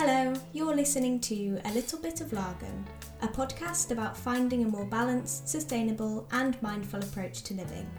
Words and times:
Hello, 0.00 0.32
you're 0.52 0.76
listening 0.76 1.18
to 1.22 1.60
A 1.64 1.72
Little 1.72 1.98
Bit 1.98 2.20
of 2.20 2.28
Lagom, 2.28 2.84
a 3.20 3.26
podcast 3.26 3.90
about 3.90 4.16
finding 4.16 4.62
a 4.62 4.68
more 4.68 4.84
balanced, 4.84 5.48
sustainable, 5.48 6.28
and 6.30 6.56
mindful 6.62 7.02
approach 7.02 7.42
to 7.42 7.54
living. 7.54 7.90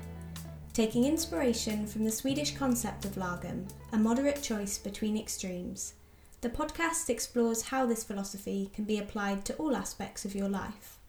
Taking 0.71 1.04
inspiration 1.04 1.85
from 1.85 2.05
the 2.05 2.12
Swedish 2.12 2.55
concept 2.55 3.04
of 3.04 3.15
lagom, 3.15 3.70
a 3.91 3.97
moderate 3.97 4.41
choice 4.41 4.77
between 4.77 5.17
extremes, 5.17 5.95
the 6.39 6.49
podcast 6.49 7.09
explores 7.09 7.63
how 7.63 7.85
this 7.85 8.05
philosophy 8.05 8.71
can 8.73 8.86
be 8.86 8.97
applied 8.97 9.43
to 9.43 9.55
all 9.55 9.75
aspects 9.75 10.23
of 10.23 10.34
your 10.34 10.47
life 10.47 11.00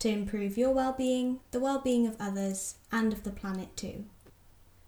to 0.00 0.08
improve 0.08 0.58
your 0.58 0.72
well-being, 0.72 1.38
the 1.52 1.60
well-being 1.60 2.08
of 2.08 2.16
others, 2.18 2.74
and 2.90 3.12
of 3.12 3.22
the 3.22 3.30
planet 3.30 3.76
too. 3.76 4.04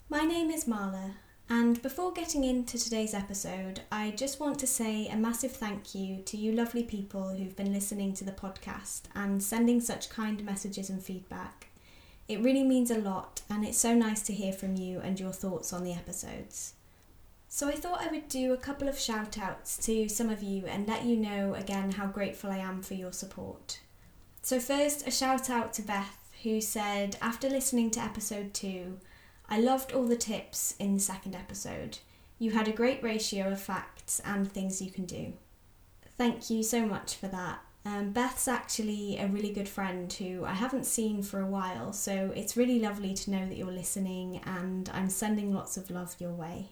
My 0.08 0.22
name 0.22 0.50
is 0.50 0.64
Marla, 0.64 1.12
and 1.54 1.82
before 1.82 2.12
getting 2.12 2.44
into 2.44 2.78
today's 2.78 3.12
episode, 3.12 3.82
I 3.92 4.12
just 4.12 4.40
want 4.40 4.58
to 4.60 4.66
say 4.66 5.06
a 5.08 5.16
massive 5.16 5.52
thank 5.52 5.94
you 5.94 6.22
to 6.22 6.38
you 6.38 6.52
lovely 6.52 6.82
people 6.82 7.28
who've 7.28 7.54
been 7.54 7.74
listening 7.74 8.14
to 8.14 8.24
the 8.24 8.32
podcast 8.32 9.02
and 9.14 9.42
sending 9.42 9.78
such 9.78 10.08
kind 10.08 10.42
messages 10.46 10.88
and 10.88 11.02
feedback. 11.02 11.66
It 12.26 12.40
really 12.40 12.64
means 12.64 12.90
a 12.90 12.96
lot, 12.96 13.42
and 13.50 13.66
it's 13.66 13.76
so 13.76 13.92
nice 13.92 14.22
to 14.22 14.32
hear 14.32 14.54
from 14.54 14.76
you 14.76 15.00
and 15.00 15.20
your 15.20 15.34
thoughts 15.34 15.74
on 15.74 15.84
the 15.84 15.92
episodes. 15.92 16.72
So 17.50 17.68
I 17.68 17.72
thought 17.72 18.00
I 18.00 18.10
would 18.10 18.30
do 18.30 18.54
a 18.54 18.56
couple 18.56 18.88
of 18.88 18.98
shout 18.98 19.36
outs 19.36 19.76
to 19.84 20.08
some 20.08 20.30
of 20.30 20.42
you 20.42 20.64
and 20.64 20.88
let 20.88 21.04
you 21.04 21.16
know 21.16 21.52
again 21.52 21.90
how 21.90 22.06
grateful 22.06 22.50
I 22.50 22.58
am 22.58 22.80
for 22.80 22.94
your 22.94 23.12
support. 23.12 23.78
So, 24.40 24.58
first, 24.58 25.06
a 25.06 25.10
shout 25.10 25.50
out 25.50 25.74
to 25.74 25.82
Beth, 25.82 26.30
who 26.44 26.62
said, 26.62 27.18
after 27.20 27.50
listening 27.50 27.90
to 27.90 28.00
episode 28.00 28.54
2, 28.54 28.96
I 29.52 29.58
loved 29.58 29.92
all 29.92 30.06
the 30.06 30.16
tips 30.16 30.74
in 30.78 30.94
the 30.94 31.00
second 31.00 31.34
episode. 31.34 31.98
You 32.38 32.52
had 32.52 32.68
a 32.68 32.72
great 32.72 33.02
ratio 33.02 33.52
of 33.52 33.60
facts 33.60 34.18
and 34.24 34.50
things 34.50 34.80
you 34.80 34.90
can 34.90 35.04
do. 35.04 35.34
Thank 36.16 36.48
you 36.48 36.62
so 36.62 36.86
much 36.86 37.16
for 37.16 37.28
that. 37.28 37.60
Um, 37.84 38.12
Beth's 38.12 38.48
actually 38.48 39.18
a 39.18 39.26
really 39.26 39.52
good 39.52 39.68
friend 39.68 40.10
who 40.10 40.46
I 40.46 40.54
haven't 40.54 40.86
seen 40.86 41.22
for 41.22 41.38
a 41.38 41.46
while, 41.46 41.92
so 41.92 42.32
it's 42.34 42.56
really 42.56 42.78
lovely 42.78 43.12
to 43.12 43.30
know 43.30 43.46
that 43.46 43.58
you're 43.58 43.70
listening 43.70 44.40
and 44.46 44.88
I'm 44.88 45.10
sending 45.10 45.52
lots 45.52 45.76
of 45.76 45.90
love 45.90 46.16
your 46.18 46.32
way. 46.32 46.68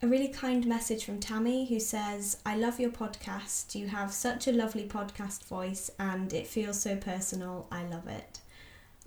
A 0.00 0.08
really 0.08 0.28
kind 0.28 0.64
message 0.64 1.04
from 1.04 1.20
Tammy 1.20 1.66
who 1.66 1.78
says, 1.78 2.38
I 2.46 2.56
love 2.56 2.80
your 2.80 2.90
podcast. 2.90 3.74
You 3.74 3.88
have 3.88 4.14
such 4.14 4.48
a 4.48 4.52
lovely 4.52 4.84
podcast 4.84 5.44
voice 5.44 5.90
and 5.98 6.32
it 6.32 6.46
feels 6.46 6.80
so 6.80 6.96
personal. 6.96 7.66
I 7.70 7.84
love 7.84 8.08
it. 8.08 8.40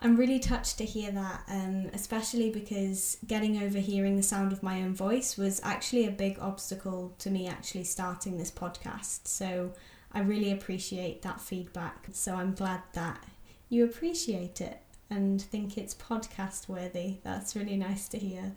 I'm 0.03 0.17
really 0.17 0.39
touched 0.39 0.79
to 0.79 0.85
hear 0.85 1.11
that, 1.11 1.43
um, 1.47 1.91
especially 1.93 2.49
because 2.49 3.17
getting 3.27 3.61
over 3.61 3.77
hearing 3.77 4.15
the 4.15 4.23
sound 4.23 4.51
of 4.51 4.63
my 4.63 4.81
own 4.81 4.95
voice 4.95 5.37
was 5.37 5.61
actually 5.63 6.07
a 6.07 6.11
big 6.11 6.39
obstacle 6.39 7.13
to 7.19 7.29
me 7.29 7.47
actually 7.47 7.83
starting 7.83 8.37
this 8.37 8.49
podcast. 8.49 9.27
So 9.27 9.73
I 10.11 10.21
really 10.21 10.51
appreciate 10.51 11.21
that 11.21 11.39
feedback. 11.39 12.07
So 12.13 12.33
I'm 12.33 12.55
glad 12.55 12.81
that 12.93 13.23
you 13.69 13.85
appreciate 13.85 14.59
it 14.59 14.81
and 15.11 15.39
think 15.39 15.77
it's 15.77 15.93
podcast 15.93 16.67
worthy. 16.67 17.17
That's 17.23 17.55
really 17.55 17.77
nice 17.77 18.07
to 18.09 18.17
hear. 18.17 18.53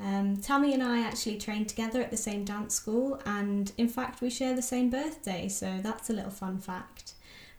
Um, 0.00 0.38
Tammy 0.38 0.74
and 0.74 0.82
I 0.82 1.02
actually 1.02 1.38
trained 1.38 1.68
together 1.68 2.00
at 2.02 2.10
the 2.10 2.16
same 2.16 2.44
dance 2.44 2.74
school, 2.74 3.20
and 3.24 3.70
in 3.78 3.88
fact, 3.88 4.20
we 4.20 4.30
share 4.30 4.56
the 4.56 4.62
same 4.62 4.90
birthday, 4.90 5.48
so 5.48 5.78
that's 5.80 6.10
a 6.10 6.12
little 6.12 6.30
fun 6.30 6.58
fact. 6.58 7.12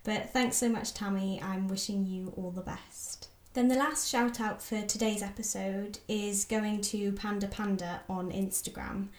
But 0.04 0.32
thanks 0.32 0.58
so 0.58 0.68
much, 0.68 0.94
Tammy. 0.94 1.42
I'm 1.42 1.68
wishing 1.68 2.06
you 2.06 2.34
all 2.36 2.52
the 2.52 2.62
best. 2.62 3.13
Then 3.54 3.68
the 3.68 3.76
last 3.76 4.10
shout 4.10 4.42
out 4.42 4.64
for 4.64 4.82
today's 4.82 5.22
episode 5.22 6.00
is 6.08 6.44
going 6.44 6.82
to 6.82 7.12
Panda 7.12 7.48
Panda 7.48 8.02
on 8.10 8.32
Instagram. 8.32 9.10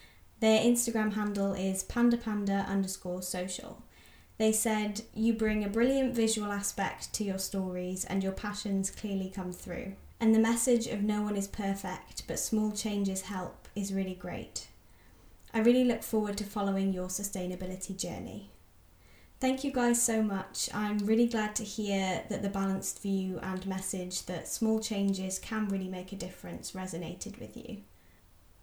Their 0.41 0.59
Instagram 0.59 1.13
handle 1.13 1.53
is 1.53 1.83
panda 1.83 2.17
panda 2.17 2.65
underscore 2.67 3.21
social. 3.21 3.81
They 4.37 4.51
said, 4.51 5.03
You 5.13 5.31
bring 5.31 5.63
a 5.63 5.69
brilliant 5.69 6.13
visual 6.13 6.51
aspect 6.51 7.13
to 7.13 7.23
your 7.23 7.39
stories 7.39 8.03
and 8.03 8.21
your 8.21 8.33
passions 8.33 8.91
clearly 8.91 9.31
come 9.33 9.53
through. 9.53 9.93
And 10.19 10.35
the 10.35 10.39
message 10.39 10.87
of 10.87 11.01
no 11.01 11.21
one 11.21 11.37
is 11.37 11.47
perfect, 11.47 12.27
but 12.27 12.37
small 12.37 12.73
changes 12.73 13.21
help 13.21 13.69
is 13.73 13.93
really 13.93 14.15
great. 14.15 14.67
I 15.53 15.59
really 15.59 15.85
look 15.85 16.03
forward 16.03 16.35
to 16.39 16.43
following 16.43 16.91
your 16.91 17.07
sustainability 17.07 17.97
journey. 17.97 18.49
Thank 19.41 19.65
you 19.65 19.71
guys 19.71 20.01
so 20.01 20.21
much. 20.21 20.69
I'm 20.73 20.97
really 20.99 21.27
glad 21.27 21.55
to 21.57 21.63
hear 21.63 22.23
that 22.29 22.41
the 22.41 22.49
balanced 22.49 23.01
view 23.01 23.37
and 23.43 23.67
message 23.67 24.25
that 24.27 24.47
small 24.47 24.79
changes 24.79 25.39
can 25.39 25.67
really 25.67 25.89
make 25.89 26.13
a 26.13 26.15
difference 26.15 26.71
resonated 26.71 27.37
with 27.39 27.57
you. 27.57 27.79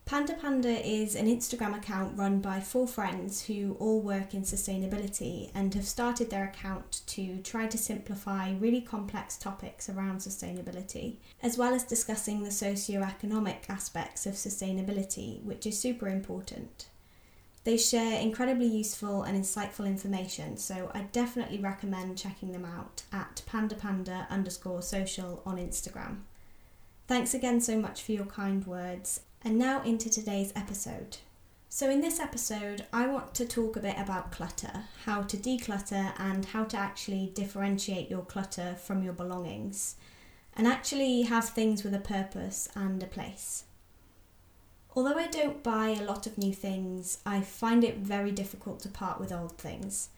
Panda 0.06 0.32
Panda 0.34 0.84
is 0.84 1.14
an 1.14 1.26
Instagram 1.26 1.76
account 1.76 2.18
run 2.18 2.40
by 2.40 2.58
four 2.58 2.88
friends 2.88 3.44
who 3.44 3.76
all 3.78 4.00
work 4.00 4.34
in 4.34 4.42
sustainability 4.42 5.50
and 5.54 5.72
have 5.74 5.86
started 5.86 6.30
their 6.30 6.44
account 6.44 7.02
to 7.06 7.38
try 7.42 7.66
to 7.66 7.78
simplify 7.78 8.52
really 8.52 8.80
complex 8.80 9.36
topics 9.36 9.88
around 9.90 10.18
sustainability, 10.18 11.16
as 11.42 11.56
well 11.56 11.74
as 11.74 11.84
discussing 11.84 12.42
the 12.42 12.50
socio-economic 12.50 13.66
aspects 13.68 14.26
of 14.26 14.34
sustainability, 14.34 15.42
which 15.44 15.66
is 15.66 15.78
super 15.78 16.08
important. 16.08 16.88
They 17.64 17.76
share 17.76 18.20
incredibly 18.20 18.66
useful 18.66 19.22
and 19.22 19.40
insightful 19.40 19.86
information, 19.86 20.56
so 20.56 20.90
I 20.94 21.02
definitely 21.12 21.58
recommend 21.58 22.18
checking 22.18 22.50
them 22.50 22.64
out 22.64 23.04
at 23.12 23.42
pandapanda 23.48 24.28
underscore 24.28 24.82
social 24.82 25.42
on 25.46 25.58
Instagram. 25.58 26.22
Thanks 27.06 27.34
again 27.34 27.60
so 27.60 27.78
much 27.78 28.02
for 28.02 28.12
your 28.12 28.26
kind 28.26 28.66
words, 28.66 29.20
and 29.42 29.58
now 29.58 29.82
into 29.82 30.10
today's 30.10 30.52
episode. 30.56 31.18
So, 31.68 31.88
in 31.88 32.00
this 32.00 32.20
episode, 32.20 32.84
I 32.92 33.06
want 33.06 33.32
to 33.34 33.46
talk 33.46 33.76
a 33.76 33.80
bit 33.80 33.96
about 33.96 34.32
clutter, 34.32 34.84
how 35.04 35.22
to 35.22 35.36
declutter, 35.36 36.12
and 36.18 36.44
how 36.44 36.64
to 36.64 36.76
actually 36.76 37.30
differentiate 37.32 38.10
your 38.10 38.22
clutter 38.22 38.74
from 38.74 39.02
your 39.02 39.14
belongings, 39.14 39.96
and 40.54 40.66
actually 40.66 41.22
have 41.22 41.48
things 41.48 41.84
with 41.84 41.94
a 41.94 41.98
purpose 41.98 42.68
and 42.74 43.02
a 43.02 43.06
place. 43.06 43.64
Although 44.94 45.18
I 45.18 45.26
don't 45.28 45.62
buy 45.62 45.88
a 45.90 46.04
lot 46.04 46.26
of 46.26 46.36
new 46.36 46.52
things, 46.52 47.18
I 47.24 47.40
find 47.40 47.82
it 47.82 47.98
very 47.98 48.30
difficult 48.30 48.80
to 48.80 48.88
part 48.88 49.18
with 49.18 49.32
old 49.32 49.56
things 49.58 50.10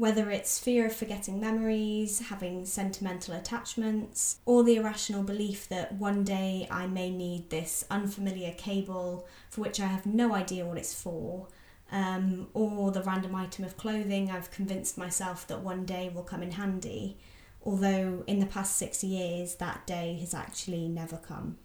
whether 0.00 0.30
it's 0.30 0.58
fear 0.58 0.86
of 0.86 0.94
forgetting 0.94 1.38
memories, 1.38 2.20
having 2.30 2.64
sentimental 2.64 3.34
attachments, 3.34 4.38
or 4.46 4.64
the 4.64 4.76
irrational 4.76 5.22
belief 5.22 5.68
that 5.68 5.92
one 5.92 6.24
day 6.24 6.66
I 6.70 6.86
may 6.86 7.10
need 7.10 7.50
this 7.50 7.84
unfamiliar 7.90 8.52
cable 8.52 9.26
for 9.50 9.60
which 9.60 9.78
I 9.78 9.86
have 9.86 10.06
no 10.06 10.34
idea 10.34 10.64
what 10.64 10.78
it's 10.78 10.94
for, 10.94 11.48
um, 11.92 12.48
or 12.54 12.90
the 12.92 13.02
random 13.02 13.34
item 13.34 13.66
of 13.66 13.76
clothing 13.76 14.30
I've 14.30 14.50
convinced 14.50 14.96
myself 14.96 15.46
that 15.48 15.60
one 15.60 15.84
day 15.84 16.08
will 16.08 16.22
come 16.22 16.42
in 16.42 16.52
handy, 16.52 17.18
although 17.62 18.24
in 18.26 18.38
the 18.38 18.46
past 18.46 18.76
six 18.76 19.04
years 19.04 19.56
that 19.56 19.86
day 19.86 20.16
has 20.20 20.32
actually 20.32 20.88
never 20.88 21.18
come. 21.18 21.58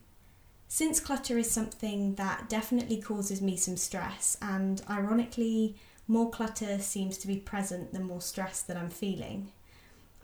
Since 0.68 1.00
clutter 1.00 1.38
is 1.38 1.50
something 1.50 2.16
that 2.16 2.50
definitely 2.50 3.02
causes 3.02 3.42
me 3.42 3.56
some 3.56 3.78
stress, 3.78 4.38
and 4.42 4.82
ironically, 4.90 5.76
more 6.08 6.30
clutter 6.30 6.80
seems 6.80 7.18
to 7.20 7.28
be 7.28 7.38
present 7.38 7.94
the 7.94 8.00
more 8.00 8.22
stress 8.22 8.62
that 8.62 8.78
I'm 8.78 8.90
feeling. 8.90 9.52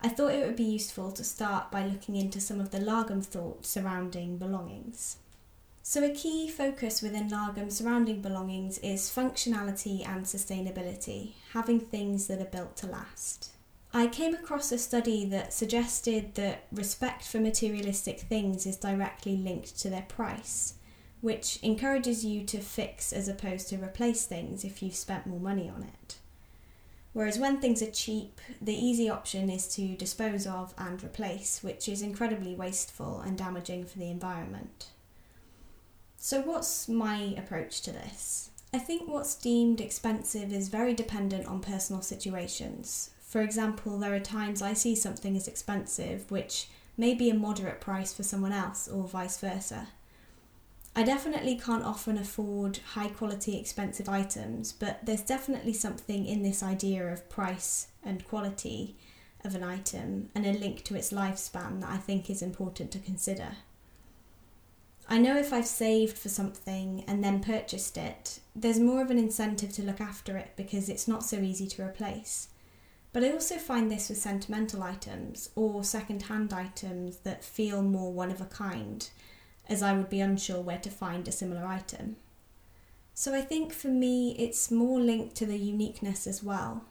I 0.02 0.08
thought 0.08 0.34
it 0.34 0.44
would 0.44 0.56
be 0.56 0.64
useful 0.64 1.12
to 1.12 1.24
start 1.24 1.70
by 1.70 1.86
looking 1.86 2.16
into 2.16 2.40
some 2.40 2.60
of 2.60 2.70
the 2.70 2.78
Lagom 2.78 3.24
thoughts 3.24 3.68
surrounding 3.68 4.36
belongings. 4.36 5.16
So, 5.84 6.04
a 6.04 6.10
key 6.10 6.48
focus 6.48 7.02
within 7.02 7.28
Lagom 7.28 7.70
surrounding 7.70 8.20
belongings 8.20 8.78
is 8.78 9.10
functionality 9.10 10.06
and 10.06 10.24
sustainability, 10.24 11.32
having 11.52 11.80
things 11.80 12.26
that 12.26 12.40
are 12.40 12.44
built 12.44 12.76
to 12.78 12.86
last. 12.86 13.50
I 13.94 14.06
came 14.06 14.34
across 14.34 14.72
a 14.72 14.78
study 14.78 15.24
that 15.26 15.52
suggested 15.52 16.34
that 16.36 16.64
respect 16.72 17.24
for 17.24 17.38
materialistic 17.38 18.20
things 18.20 18.66
is 18.66 18.76
directly 18.76 19.36
linked 19.36 19.78
to 19.80 19.90
their 19.90 20.06
price 20.08 20.74
which 21.22 21.60
encourages 21.62 22.24
you 22.24 22.44
to 22.44 22.58
fix 22.58 23.12
as 23.12 23.28
opposed 23.28 23.68
to 23.68 23.76
replace 23.76 24.26
things 24.26 24.64
if 24.64 24.82
you've 24.82 24.94
spent 24.94 25.24
more 25.24 25.38
money 25.38 25.68
on 25.68 25.84
it. 25.84 26.16
Whereas 27.12 27.38
when 27.38 27.60
things 27.60 27.80
are 27.80 27.90
cheap, 27.90 28.40
the 28.60 28.74
easy 28.74 29.08
option 29.08 29.48
is 29.48 29.72
to 29.76 29.96
dispose 29.96 30.46
of 30.48 30.74
and 30.76 31.02
replace, 31.02 31.62
which 31.62 31.88
is 31.88 32.02
incredibly 32.02 32.56
wasteful 32.56 33.20
and 33.20 33.38
damaging 33.38 33.84
for 33.86 33.98
the 33.98 34.10
environment. 34.10 34.86
So, 36.16 36.40
what's 36.40 36.88
my 36.88 37.34
approach 37.36 37.82
to 37.82 37.92
this? 37.92 38.50
I 38.74 38.78
think 38.78 39.08
what's 39.08 39.36
deemed 39.36 39.80
expensive 39.80 40.52
is 40.52 40.68
very 40.68 40.94
dependent 40.94 41.46
on 41.46 41.60
personal 41.60 42.02
situations. 42.02 43.10
For 43.32 43.40
example, 43.40 43.98
there 43.98 44.14
are 44.14 44.20
times 44.20 44.60
I 44.60 44.74
see 44.74 44.94
something 44.94 45.38
as 45.38 45.48
expensive 45.48 46.30
which 46.30 46.68
may 46.98 47.14
be 47.14 47.30
a 47.30 47.34
moderate 47.34 47.80
price 47.80 48.12
for 48.12 48.22
someone 48.22 48.52
else, 48.52 48.86
or 48.86 49.08
vice 49.08 49.38
versa. 49.38 49.88
I 50.94 51.02
definitely 51.02 51.56
can't 51.58 51.82
often 51.82 52.18
afford 52.18 52.80
high 52.92 53.08
quality 53.08 53.56
expensive 53.56 54.06
items, 54.06 54.72
but 54.74 55.06
there's 55.06 55.22
definitely 55.22 55.72
something 55.72 56.26
in 56.26 56.42
this 56.42 56.62
idea 56.62 57.10
of 57.10 57.30
price 57.30 57.86
and 58.04 58.28
quality 58.28 58.96
of 59.42 59.54
an 59.54 59.64
item 59.64 60.28
and 60.34 60.44
a 60.44 60.52
link 60.52 60.84
to 60.84 60.94
its 60.94 61.10
lifespan 61.10 61.80
that 61.80 61.88
I 61.88 61.96
think 61.96 62.28
is 62.28 62.42
important 62.42 62.90
to 62.90 62.98
consider. 62.98 63.56
I 65.08 65.16
know 65.16 65.38
if 65.38 65.54
I've 65.54 65.66
saved 65.66 66.18
for 66.18 66.28
something 66.28 67.02
and 67.08 67.24
then 67.24 67.42
purchased 67.42 67.96
it, 67.96 68.40
there's 68.54 68.78
more 68.78 69.00
of 69.00 69.10
an 69.10 69.18
incentive 69.18 69.72
to 69.72 69.82
look 69.82 70.02
after 70.02 70.36
it 70.36 70.50
because 70.54 70.90
it's 70.90 71.08
not 71.08 71.24
so 71.24 71.38
easy 71.38 71.66
to 71.68 71.82
replace. 71.82 72.48
But 73.12 73.24
I 73.24 73.30
also 73.30 73.56
find 73.56 73.90
this 73.90 74.08
with 74.08 74.18
sentimental 74.18 74.82
items 74.82 75.50
or 75.54 75.84
second 75.84 76.22
hand 76.22 76.52
items 76.52 77.18
that 77.18 77.44
feel 77.44 77.82
more 77.82 78.12
one 78.12 78.30
of 78.30 78.40
a 78.40 78.46
kind, 78.46 79.08
as 79.68 79.82
I 79.82 79.92
would 79.92 80.08
be 80.08 80.20
unsure 80.20 80.60
where 80.60 80.78
to 80.78 80.90
find 80.90 81.28
a 81.28 81.32
similar 81.32 81.66
item. 81.66 82.16
So 83.14 83.34
I 83.34 83.42
think 83.42 83.72
for 83.72 83.88
me 83.88 84.34
it's 84.38 84.70
more 84.70 84.98
linked 84.98 85.34
to 85.36 85.46
the 85.46 85.58
uniqueness 85.58 86.26
as 86.26 86.42
well. 86.42 86.84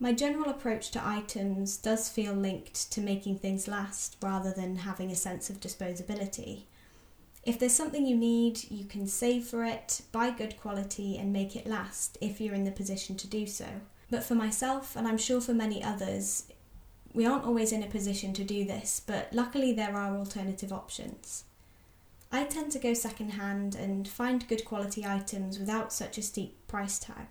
My 0.00 0.12
general 0.12 0.50
approach 0.50 0.90
to 0.90 1.06
items 1.06 1.76
does 1.76 2.08
feel 2.08 2.34
linked 2.34 2.90
to 2.90 3.00
making 3.00 3.38
things 3.38 3.68
last 3.68 4.16
rather 4.20 4.52
than 4.52 4.76
having 4.76 5.12
a 5.12 5.16
sense 5.16 5.48
of 5.48 5.60
disposability. 5.60 6.64
If 7.44 7.58
there's 7.58 7.72
something 7.72 8.04
you 8.04 8.16
need, 8.16 8.70
you 8.70 8.84
can 8.86 9.06
save 9.06 9.44
for 9.44 9.64
it, 9.64 10.00
buy 10.10 10.30
good 10.30 10.58
quality, 10.58 11.16
and 11.16 11.32
make 11.32 11.54
it 11.54 11.66
last 11.66 12.18
if 12.20 12.40
you're 12.40 12.54
in 12.54 12.64
the 12.64 12.72
position 12.72 13.16
to 13.16 13.28
do 13.28 13.46
so. 13.46 13.66
But 14.14 14.22
for 14.22 14.36
myself, 14.36 14.94
and 14.94 15.08
I'm 15.08 15.18
sure 15.18 15.40
for 15.40 15.54
many 15.54 15.82
others, 15.82 16.44
we 17.12 17.26
aren't 17.26 17.44
always 17.44 17.72
in 17.72 17.82
a 17.82 17.88
position 17.88 18.32
to 18.34 18.44
do 18.44 18.64
this, 18.64 19.02
but 19.04 19.32
luckily 19.32 19.72
there 19.72 19.96
are 19.96 20.16
alternative 20.16 20.72
options. 20.72 21.42
I 22.30 22.44
tend 22.44 22.70
to 22.70 22.78
go 22.78 22.94
secondhand 22.94 23.74
and 23.74 24.06
find 24.06 24.46
good 24.46 24.64
quality 24.64 25.04
items 25.04 25.58
without 25.58 25.92
such 25.92 26.16
a 26.16 26.22
steep 26.22 26.64
price 26.68 27.00
tag. 27.00 27.26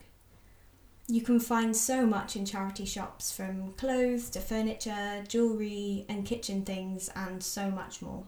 You 1.07 1.21
can 1.21 1.39
find 1.39 1.73
so 1.73 2.05
much 2.05 2.35
in 2.35 2.45
charity 2.45 2.83
shops 2.83 3.31
from 3.31 3.71
clothes 3.75 4.29
to 4.31 4.41
furniture, 4.41 5.23
jewellery, 5.25 6.05
and 6.09 6.25
kitchen 6.25 6.65
things, 6.65 7.09
and 7.15 7.41
so 7.41 7.71
much 7.71 8.01
more. 8.01 8.25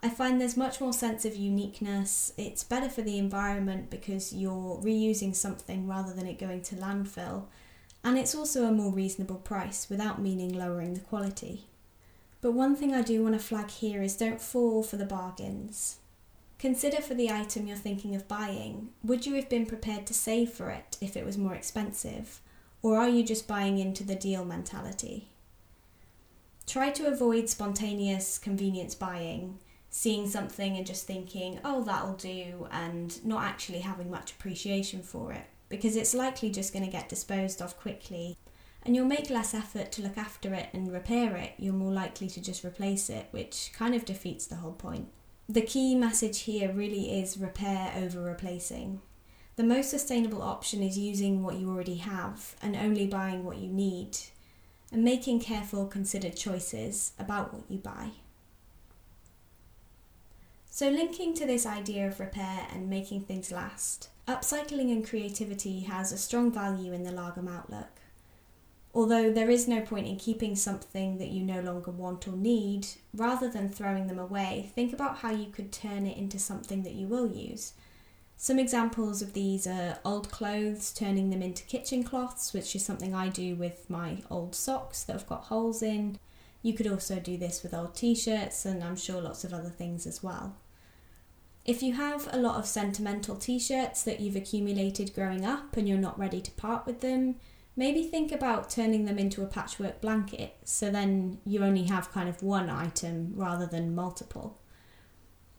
I 0.00 0.08
find 0.08 0.40
there's 0.40 0.56
much 0.56 0.80
more 0.80 0.92
sense 0.92 1.24
of 1.24 1.34
uniqueness. 1.34 2.32
It's 2.36 2.62
better 2.62 2.88
for 2.88 3.02
the 3.02 3.18
environment 3.18 3.90
because 3.90 4.32
you're 4.32 4.80
reusing 4.80 5.34
something 5.34 5.88
rather 5.88 6.12
than 6.12 6.26
it 6.26 6.38
going 6.38 6.62
to 6.62 6.76
landfill, 6.76 7.46
and 8.04 8.16
it's 8.16 8.34
also 8.34 8.64
a 8.64 8.72
more 8.72 8.92
reasonable 8.92 9.36
price 9.36 9.88
without 9.90 10.22
meaning 10.22 10.56
lowering 10.56 10.94
the 10.94 11.00
quality. 11.00 11.66
But 12.40 12.52
one 12.52 12.76
thing 12.76 12.94
I 12.94 13.02
do 13.02 13.24
want 13.24 13.34
to 13.34 13.40
flag 13.40 13.70
here 13.70 14.00
is 14.00 14.16
don't 14.16 14.40
fall 14.40 14.84
for 14.84 14.96
the 14.96 15.04
bargains. 15.04 15.98
Consider 16.60 17.02
for 17.02 17.14
the 17.14 17.30
item 17.30 17.66
you're 17.66 17.76
thinking 17.76 18.14
of 18.14 18.28
buying, 18.28 18.90
would 19.02 19.26
you 19.26 19.34
have 19.34 19.48
been 19.48 19.66
prepared 19.66 20.06
to 20.06 20.14
save 20.14 20.50
for 20.50 20.70
it 20.70 20.96
if 21.00 21.16
it 21.16 21.24
was 21.24 21.36
more 21.36 21.54
expensive? 21.54 22.40
Or 22.82 22.96
are 22.96 23.08
you 23.08 23.24
just 23.24 23.48
buying 23.48 23.78
into 23.78 24.04
the 24.04 24.14
deal 24.14 24.44
mentality? 24.44 25.28
Try 26.66 26.90
to 26.90 27.08
avoid 27.08 27.48
spontaneous 27.48 28.38
convenience 28.38 28.94
buying 28.94 29.58
seeing 29.90 30.28
something 30.28 30.76
and 30.76 30.86
just 30.86 31.06
thinking, 31.06 31.60
oh, 31.64 31.82
that'll 31.82 32.14
do, 32.14 32.68
and 32.70 33.24
not 33.24 33.44
actually 33.44 33.80
having 33.80 34.10
much 34.10 34.32
appreciation 34.32 35.02
for 35.02 35.32
it 35.32 35.46
because 35.68 35.96
it's 35.96 36.14
likely 36.14 36.50
just 36.50 36.72
going 36.72 36.84
to 36.84 36.90
get 36.90 37.08
disposed 37.08 37.60
of 37.60 37.78
quickly. 37.78 38.36
And 38.82 38.94
you'll 38.94 39.06
make 39.06 39.28
less 39.28 39.54
effort 39.54 39.92
to 39.92 40.02
look 40.02 40.16
after 40.16 40.54
it 40.54 40.68
and 40.72 40.92
repair 40.92 41.36
it, 41.36 41.54
you're 41.58 41.74
more 41.74 41.92
likely 41.92 42.28
to 42.28 42.40
just 42.40 42.64
replace 42.64 43.10
it, 43.10 43.26
which 43.32 43.70
kind 43.74 43.94
of 43.94 44.04
defeats 44.04 44.46
the 44.46 44.56
whole 44.56 44.72
point. 44.72 45.08
The 45.48 45.62
key 45.62 45.94
message 45.94 46.40
here 46.40 46.72
really 46.72 47.20
is 47.20 47.38
repair 47.38 47.92
over 47.96 48.20
replacing. 48.20 49.00
The 49.56 49.64
most 49.64 49.90
sustainable 49.90 50.42
option 50.42 50.82
is 50.82 50.96
using 50.96 51.42
what 51.42 51.56
you 51.56 51.68
already 51.68 51.96
have 51.96 52.54
and 52.62 52.76
only 52.76 53.06
buying 53.06 53.44
what 53.44 53.58
you 53.58 53.68
need, 53.68 54.16
and 54.92 55.02
making 55.02 55.40
careful, 55.40 55.86
considered 55.86 56.36
choices 56.36 57.12
about 57.18 57.52
what 57.52 57.64
you 57.68 57.78
buy. 57.78 58.10
So, 60.78 60.88
linking 60.90 61.34
to 61.34 61.44
this 61.44 61.66
idea 61.66 62.06
of 62.06 62.20
repair 62.20 62.68
and 62.72 62.88
making 62.88 63.22
things 63.22 63.50
last, 63.50 64.10
upcycling 64.28 64.92
and 64.92 65.04
creativity 65.04 65.80
has 65.80 66.12
a 66.12 66.16
strong 66.16 66.52
value 66.52 66.92
in 66.92 67.02
the 67.02 67.10
Lagom 67.10 67.52
outlook. 67.52 67.98
Although 68.94 69.32
there 69.32 69.50
is 69.50 69.66
no 69.66 69.80
point 69.80 70.06
in 70.06 70.14
keeping 70.18 70.54
something 70.54 71.18
that 71.18 71.30
you 71.30 71.42
no 71.42 71.60
longer 71.60 71.90
want 71.90 72.28
or 72.28 72.36
need, 72.36 72.86
rather 73.12 73.48
than 73.48 73.68
throwing 73.68 74.06
them 74.06 74.20
away, 74.20 74.70
think 74.76 74.92
about 74.92 75.18
how 75.18 75.32
you 75.32 75.46
could 75.50 75.72
turn 75.72 76.06
it 76.06 76.16
into 76.16 76.38
something 76.38 76.84
that 76.84 76.94
you 76.94 77.08
will 77.08 77.26
use. 77.26 77.72
Some 78.36 78.60
examples 78.60 79.20
of 79.20 79.32
these 79.32 79.66
are 79.66 79.98
old 80.04 80.30
clothes, 80.30 80.92
turning 80.92 81.30
them 81.30 81.42
into 81.42 81.64
kitchen 81.64 82.04
cloths, 82.04 82.52
which 82.52 82.76
is 82.76 82.84
something 82.84 83.16
I 83.16 83.30
do 83.30 83.56
with 83.56 83.90
my 83.90 84.18
old 84.30 84.54
socks 84.54 85.02
that 85.02 85.14
have 85.14 85.26
got 85.26 85.46
holes 85.46 85.82
in. 85.82 86.20
You 86.62 86.72
could 86.72 86.86
also 86.86 87.18
do 87.18 87.36
this 87.36 87.64
with 87.64 87.74
old 87.74 87.96
t 87.96 88.14
shirts, 88.14 88.64
and 88.64 88.84
I'm 88.84 88.94
sure 88.94 89.20
lots 89.20 89.42
of 89.42 89.52
other 89.52 89.70
things 89.70 90.06
as 90.06 90.22
well. 90.22 90.54
If 91.68 91.82
you 91.82 91.92
have 91.92 92.26
a 92.32 92.38
lot 92.38 92.56
of 92.56 92.64
sentimental 92.64 93.36
t 93.36 93.58
shirts 93.58 94.02
that 94.04 94.20
you've 94.20 94.36
accumulated 94.36 95.14
growing 95.14 95.44
up 95.44 95.76
and 95.76 95.86
you're 95.86 95.98
not 95.98 96.18
ready 96.18 96.40
to 96.40 96.50
part 96.52 96.86
with 96.86 97.02
them, 97.02 97.34
maybe 97.76 98.04
think 98.04 98.32
about 98.32 98.70
turning 98.70 99.04
them 99.04 99.18
into 99.18 99.42
a 99.42 99.46
patchwork 99.46 100.00
blanket 100.00 100.56
so 100.64 100.90
then 100.90 101.40
you 101.44 101.62
only 101.62 101.84
have 101.84 102.10
kind 102.10 102.26
of 102.26 102.42
one 102.42 102.70
item 102.70 103.34
rather 103.34 103.66
than 103.66 103.94
multiple. 103.94 104.58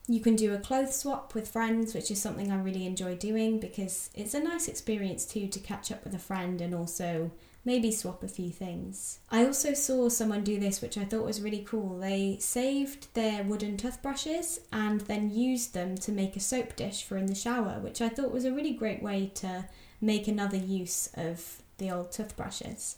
You 0.08 0.20
can 0.20 0.36
do 0.36 0.52
a 0.52 0.58
clothes 0.58 0.96
swap 0.96 1.36
with 1.36 1.48
friends, 1.48 1.94
which 1.94 2.10
is 2.10 2.20
something 2.20 2.52
I 2.52 2.60
really 2.60 2.88
enjoy 2.88 3.14
doing 3.14 3.60
because 3.60 4.10
it's 4.16 4.34
a 4.34 4.40
nice 4.40 4.68
experience 4.68 5.28
too 5.28 5.46
to 5.46 5.60
catch 5.60 5.92
up 5.92 6.04
with 6.04 6.16
a 6.16 6.20
friend 6.20 6.60
and 6.60 6.74
also 6.74 7.30
maybe 7.66 7.92
swap 7.92 8.24
a 8.24 8.28
few 8.28 8.52
things. 8.52 9.20
I 9.30 9.46
also 9.46 9.74
saw 9.74 10.10
someone 10.10 10.44
do 10.44 10.60
this, 10.60 10.82
which 10.82 10.98
I 10.98 11.06
thought 11.06 11.26
was 11.26 11.42
really 11.42 11.66
cool. 11.68 12.00
They 12.00 12.38
saved 12.40 13.14
their 13.14 13.44
wooden 13.44 13.78
toothbrushes 13.78 14.62
and 14.72 15.02
then 15.02 15.32
used 15.32 15.74
them 15.74 15.96
to 15.98 16.12
make 16.12 16.36
a 16.36 16.40
soap 16.40 16.76
dish 16.76 17.04
for 17.04 17.18
in 17.18 17.28
the 17.28 17.36
shower, 17.36 17.80
which 17.80 18.02
I 18.02 18.10
thought 18.10 18.32
was 18.32 18.46
a 18.46 18.52
really 18.52 18.74
great 18.74 19.04
way 19.04 19.32
to 19.36 19.66
make 20.02 20.28
another 20.28 20.58
use 20.58 21.10
of 21.16 21.62
the 21.78 21.92
old 21.92 22.12
toothbrushes. 22.12 22.98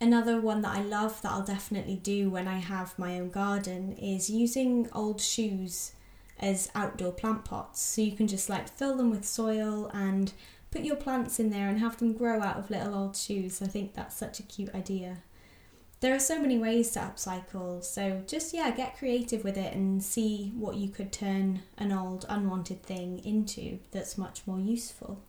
Another 0.00 0.40
one 0.40 0.62
that 0.62 0.76
I 0.76 0.82
love 0.82 1.22
that 1.22 1.32
I'll 1.32 1.44
definitely 1.44 1.96
do 1.96 2.28
when 2.30 2.48
I 2.48 2.58
have 2.58 2.98
my 2.98 3.18
own 3.18 3.30
garden 3.30 3.92
is 3.92 4.28
using 4.28 4.88
old 4.92 5.20
shoes 5.20 5.92
as 6.40 6.70
outdoor 6.74 7.12
plant 7.12 7.44
pots. 7.44 7.80
So 7.80 8.02
you 8.02 8.12
can 8.12 8.26
just 8.26 8.48
like 8.48 8.68
fill 8.68 8.96
them 8.96 9.10
with 9.10 9.24
soil 9.24 9.90
and 9.94 10.32
put 10.74 10.82
your 10.82 10.96
plants 10.96 11.38
in 11.38 11.50
there 11.50 11.68
and 11.68 11.78
have 11.78 11.98
them 11.98 12.12
grow 12.12 12.42
out 12.42 12.56
of 12.56 12.68
little 12.68 12.96
old 12.96 13.16
shoes. 13.16 13.62
I 13.62 13.66
think 13.66 13.94
that's 13.94 14.16
such 14.16 14.40
a 14.40 14.42
cute 14.42 14.74
idea. 14.74 15.18
There 16.00 16.12
are 16.12 16.18
so 16.20 16.40
many 16.40 16.58
ways 16.58 16.90
to 16.90 16.98
upcycle, 16.98 17.82
so 17.84 18.24
just 18.26 18.52
yeah, 18.52 18.72
get 18.72 18.98
creative 18.98 19.44
with 19.44 19.56
it 19.56 19.72
and 19.72 20.02
see 20.02 20.52
what 20.56 20.74
you 20.74 20.88
could 20.88 21.12
turn 21.12 21.62
an 21.78 21.92
old 21.92 22.26
unwanted 22.28 22.82
thing 22.82 23.20
into 23.24 23.78
that's 23.92 24.18
much 24.18 24.42
more 24.46 24.58
useful. 24.58 25.22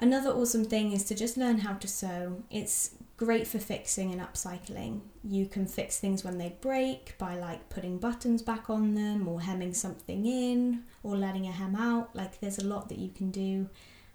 Another 0.00 0.30
awesome 0.30 0.64
thing 0.64 0.92
is 0.92 1.04
to 1.04 1.14
just 1.14 1.36
learn 1.36 1.58
how 1.58 1.74
to 1.74 1.86
sew. 1.86 2.42
It's 2.50 2.94
great 3.18 3.46
for 3.46 3.58
fixing 3.58 4.12
and 4.12 4.22
upcycling. 4.22 5.00
You 5.22 5.44
can 5.44 5.66
fix 5.66 6.00
things 6.00 6.24
when 6.24 6.38
they 6.38 6.56
break 6.62 7.18
by 7.18 7.36
like 7.36 7.68
putting 7.68 7.98
buttons 7.98 8.40
back 8.40 8.70
on 8.70 8.94
them 8.94 9.28
or 9.28 9.42
hemming 9.42 9.74
something 9.74 10.24
in 10.24 10.84
or 11.02 11.16
letting 11.16 11.46
a 11.46 11.52
hem 11.52 11.76
out. 11.76 12.16
Like 12.16 12.40
there's 12.40 12.58
a 12.58 12.66
lot 12.66 12.88
that 12.88 12.98
you 12.98 13.10
can 13.10 13.30
do 13.30 13.68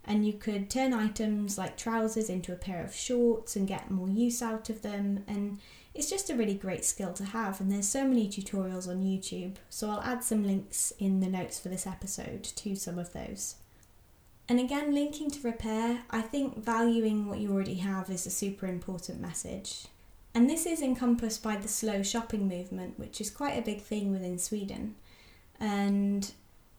and 0.06 0.26
you 0.26 0.34
could 0.34 0.70
turn 0.70 0.94
items 0.94 1.58
like 1.58 1.78
trousers 1.78 2.30
into 2.30 2.52
a 2.52 2.58
pair 2.58 2.84
of 2.84 2.94
shorts 2.94 3.56
and 3.56 3.68
get 3.68 3.92
more 3.92 4.10
use 4.10 4.42
out 4.42 4.70
of 4.70 4.82
them 4.82 5.24
and 5.28 5.60
it's 5.94 6.10
just 6.10 6.30
a 6.30 6.36
really 6.36 6.56
great 6.56 6.84
skill 6.84 7.14
to 7.14 7.24
have 7.24 7.62
and 7.62 7.72
there's 7.72 7.88
so 7.88 8.06
many 8.06 8.28
tutorials 8.28 8.88
on 8.88 9.04
YouTube 9.04 9.56
so 9.70 9.90
I'll 9.90 10.02
add 10.02 10.24
some 10.24 10.44
links 10.44 10.92
in 11.00 11.20
the 11.20 11.28
notes 11.28 11.60
for 11.60 11.70
this 11.70 11.88
episode 11.88 12.44
to 12.44 12.76
some 12.76 13.00
of 13.00 13.14
those. 13.14 13.56
And 14.50 14.60
again 14.60 14.94
linking 14.94 15.32
to 15.32 15.48
repair, 15.48 16.04
I 16.10 16.22
think 16.22 16.64
valuing 16.64 17.28
what 17.28 17.40
you 17.40 17.52
already 17.54 17.76
have 17.76 18.10
is 18.10 18.26
a 18.26 18.32
super 18.32 18.68
important 18.68 19.22
message. 19.22 19.86
And 20.36 20.50
this 20.50 20.66
is 20.66 20.82
encompassed 20.82 21.44
by 21.44 21.58
the 21.58 21.68
slow 21.68 22.02
shopping 22.02 22.48
movement, 22.48 22.98
which 22.98 23.22
is 23.22 23.30
quite 23.30 23.58
a 23.58 23.62
big 23.62 23.82
thing 23.82 24.12
within 24.12 24.40
Sweden. 24.40 24.96
And 25.60 26.32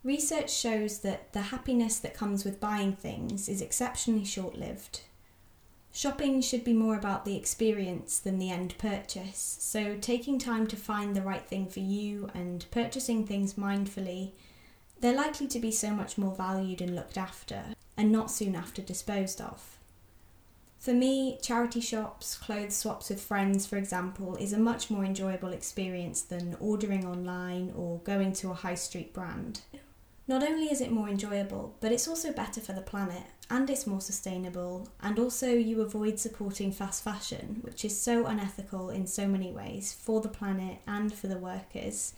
Research 0.05 0.53
shows 0.53 0.99
that 0.99 1.33
the 1.33 1.41
happiness 1.41 1.99
that 1.99 2.13
comes 2.13 2.45
with 2.45 2.61
buying 2.61 2.93
things 2.93 3.49
is 3.49 3.63
exceptionally 3.63 4.27
short 4.27 4.55
lived. 4.55 5.01
Shopping 5.93 6.43
should 6.43 6.63
be 6.63 6.75
more 6.75 6.95
about 6.95 7.25
the 7.25 7.39
experience 7.39 8.19
than 8.19 8.39
the 8.39 8.51
end 8.51 8.77
purchase, 8.77 9.57
so 9.61 9.97
taking 9.99 10.39
time 10.39 10.67
to 10.67 10.77
find 10.77 11.17
the 11.17 11.23
right 11.23 11.47
thing 11.47 11.69
for 11.69 11.81
you 11.81 12.29
and 12.35 12.67
purchasing 12.71 13.27
things 13.27 13.55
mindfully, 13.55 14.33
they're 15.01 15.17
likely 15.17 15.47
to 15.47 15.59
be 15.59 15.71
so 15.71 15.91
much 15.93 16.19
more 16.19 16.35
valued 16.35 16.83
and 16.83 16.95
looked 16.95 17.17
after, 17.17 17.65
and 17.97 18.13
not 18.13 18.31
soon 18.31 18.55
after 18.55 18.83
disposed 18.83 19.41
of. 19.41 19.79
For 20.79 20.93
me, 20.93 21.39
charity 21.41 21.81
shops, 21.81 22.37
clothes 22.37 22.77
swaps 22.77 23.09
with 23.09 23.23
friends, 23.23 23.65
for 23.65 23.79
example, 23.79 24.37
is 24.37 24.53
a 24.53 24.59
much 24.59 24.91
more 24.91 25.03
enjoyable 25.03 25.55
experience 25.55 26.21
than 26.21 26.59
ordering 26.61 27.07
online 27.07 27.73
or 27.75 28.01
going 28.01 28.35
to 28.35 28.51
a 28.51 28.55
high 28.55 28.75
street 28.75 29.15
brand. 29.15 29.63
Not 30.27 30.43
only 30.43 30.67
is 30.67 30.81
it 30.81 30.91
more 30.91 31.09
enjoyable, 31.09 31.77
but 31.81 31.93
it's 31.93 32.09
also 32.09 32.33
better 32.33 32.61
for 32.61 32.73
the 32.73 32.81
planet 32.81 33.25
and 33.51 33.69
it's 33.69 33.87
more 33.87 34.01
sustainable, 34.01 34.89
and 35.03 35.19
also 35.19 35.49
you 35.53 35.83
avoid 35.83 36.19
supporting 36.19 36.73
fast 36.73 37.05
fashion, 37.05 37.59
which 37.61 37.85
is 37.85 38.01
so 38.01 38.25
unethical 38.27 38.89
in 38.89 39.07
so 39.07 39.29
many 39.29 39.53
ways 39.53 39.93
for 39.93 40.23
the 40.23 40.29
planet 40.29 40.79
and 40.87 41.13
for 41.13 41.27
the 41.27 41.37
workers. 41.37 42.15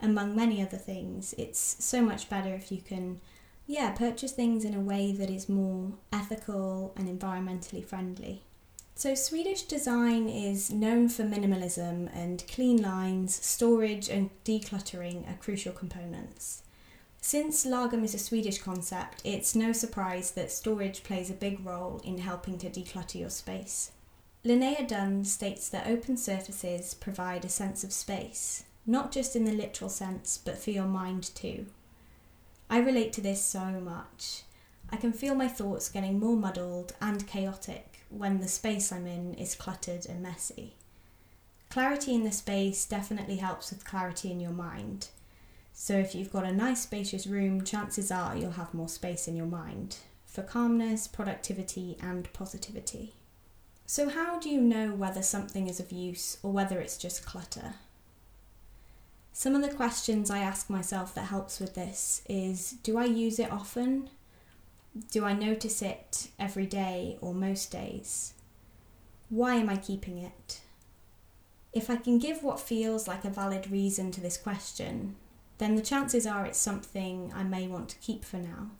among 0.00 0.36
many 0.36 0.62
other 0.62 0.76
things. 0.76 1.34
It's 1.38 1.82
so 1.84 2.02
much 2.02 2.28
better 2.28 2.54
if 2.54 2.70
you 2.70 2.80
can, 2.80 3.20
yeah, 3.66 3.92
purchase 3.92 4.32
things 4.32 4.64
in 4.64 4.74
a 4.74 4.80
way 4.80 5.12
that 5.12 5.30
is 5.30 5.48
more 5.48 5.92
ethical 6.12 6.92
and 6.96 7.08
environmentally 7.08 7.84
friendly. 7.84 8.42
So, 8.94 9.14
Swedish 9.14 9.62
design 9.62 10.28
is 10.28 10.70
known 10.70 11.08
for 11.08 11.22
minimalism, 11.22 12.08
and 12.14 12.42
clean 12.48 12.80
lines, 12.80 13.34
storage, 13.34 14.08
and 14.08 14.30
decluttering 14.44 15.30
are 15.30 15.36
crucial 15.36 15.72
components. 15.72 16.62
Since 17.28 17.66
Lagom 17.66 18.04
is 18.04 18.14
a 18.14 18.20
Swedish 18.20 18.58
concept, 18.58 19.20
it's 19.24 19.56
no 19.56 19.72
surprise 19.72 20.30
that 20.30 20.52
storage 20.52 21.02
plays 21.02 21.28
a 21.28 21.34
big 21.34 21.66
role 21.66 22.00
in 22.04 22.18
helping 22.18 22.56
to 22.58 22.70
declutter 22.70 23.18
your 23.18 23.30
space. 23.30 23.90
Linnea 24.44 24.86
Dunne 24.86 25.24
states 25.24 25.68
that 25.70 25.88
open 25.88 26.16
surfaces 26.16 26.94
provide 26.94 27.44
a 27.44 27.48
sense 27.48 27.82
of 27.82 27.92
space, 27.92 28.62
not 28.86 29.10
just 29.10 29.34
in 29.34 29.44
the 29.44 29.50
literal 29.50 29.90
sense, 29.90 30.38
but 30.38 30.56
for 30.56 30.70
your 30.70 30.84
mind 30.84 31.34
too. 31.34 31.66
I 32.70 32.78
relate 32.78 33.12
to 33.14 33.20
this 33.20 33.42
so 33.42 33.64
much. 33.80 34.42
I 34.92 34.96
can 34.96 35.12
feel 35.12 35.34
my 35.34 35.48
thoughts 35.48 35.88
getting 35.88 36.20
more 36.20 36.36
muddled 36.36 36.92
and 37.00 37.26
chaotic 37.26 38.02
when 38.08 38.38
the 38.38 38.46
space 38.46 38.92
I'm 38.92 39.08
in 39.08 39.34
is 39.34 39.56
cluttered 39.56 40.06
and 40.06 40.22
messy. 40.22 40.74
Clarity 41.70 42.14
in 42.14 42.22
the 42.22 42.30
space 42.30 42.84
definitely 42.84 43.38
helps 43.38 43.70
with 43.70 43.84
clarity 43.84 44.30
in 44.30 44.38
your 44.38 44.52
mind. 44.52 45.08
So, 45.78 45.94
if 45.94 46.14
you've 46.14 46.32
got 46.32 46.46
a 46.46 46.52
nice 46.52 46.84
spacious 46.84 47.26
room, 47.26 47.62
chances 47.62 48.10
are 48.10 48.34
you'll 48.34 48.52
have 48.52 48.72
more 48.72 48.88
space 48.88 49.28
in 49.28 49.36
your 49.36 49.46
mind 49.46 49.98
for 50.24 50.42
calmness, 50.42 51.06
productivity, 51.06 51.98
and 52.00 52.32
positivity. 52.32 53.12
So, 53.84 54.08
how 54.08 54.40
do 54.40 54.48
you 54.48 54.58
know 54.58 54.92
whether 54.92 55.20
something 55.20 55.68
is 55.68 55.78
of 55.78 55.92
use 55.92 56.38
or 56.42 56.50
whether 56.50 56.80
it's 56.80 56.96
just 56.96 57.26
clutter? 57.26 57.74
Some 59.34 59.54
of 59.54 59.60
the 59.60 59.76
questions 59.76 60.30
I 60.30 60.38
ask 60.38 60.70
myself 60.70 61.14
that 61.14 61.26
helps 61.26 61.60
with 61.60 61.74
this 61.74 62.22
is 62.26 62.70
do 62.82 62.96
I 62.96 63.04
use 63.04 63.38
it 63.38 63.52
often? 63.52 64.08
Do 65.10 65.26
I 65.26 65.34
notice 65.34 65.82
it 65.82 66.28
every 66.38 66.64
day 66.64 67.18
or 67.20 67.34
most 67.34 67.70
days? 67.70 68.32
Why 69.28 69.56
am 69.56 69.68
I 69.68 69.76
keeping 69.76 70.16
it? 70.16 70.62
If 71.74 71.90
I 71.90 71.96
can 71.96 72.18
give 72.18 72.42
what 72.42 72.60
feels 72.60 73.06
like 73.06 73.26
a 73.26 73.30
valid 73.30 73.70
reason 73.70 74.10
to 74.12 74.22
this 74.22 74.38
question, 74.38 75.16
then 75.58 75.76
the 75.76 75.82
chances 75.82 76.26
are 76.26 76.44
it's 76.44 76.58
something 76.58 77.32
I 77.34 77.42
may 77.42 77.66
want 77.66 77.88
to 77.90 77.98
keep 77.98 78.24
for 78.24 78.36
now 78.36 78.70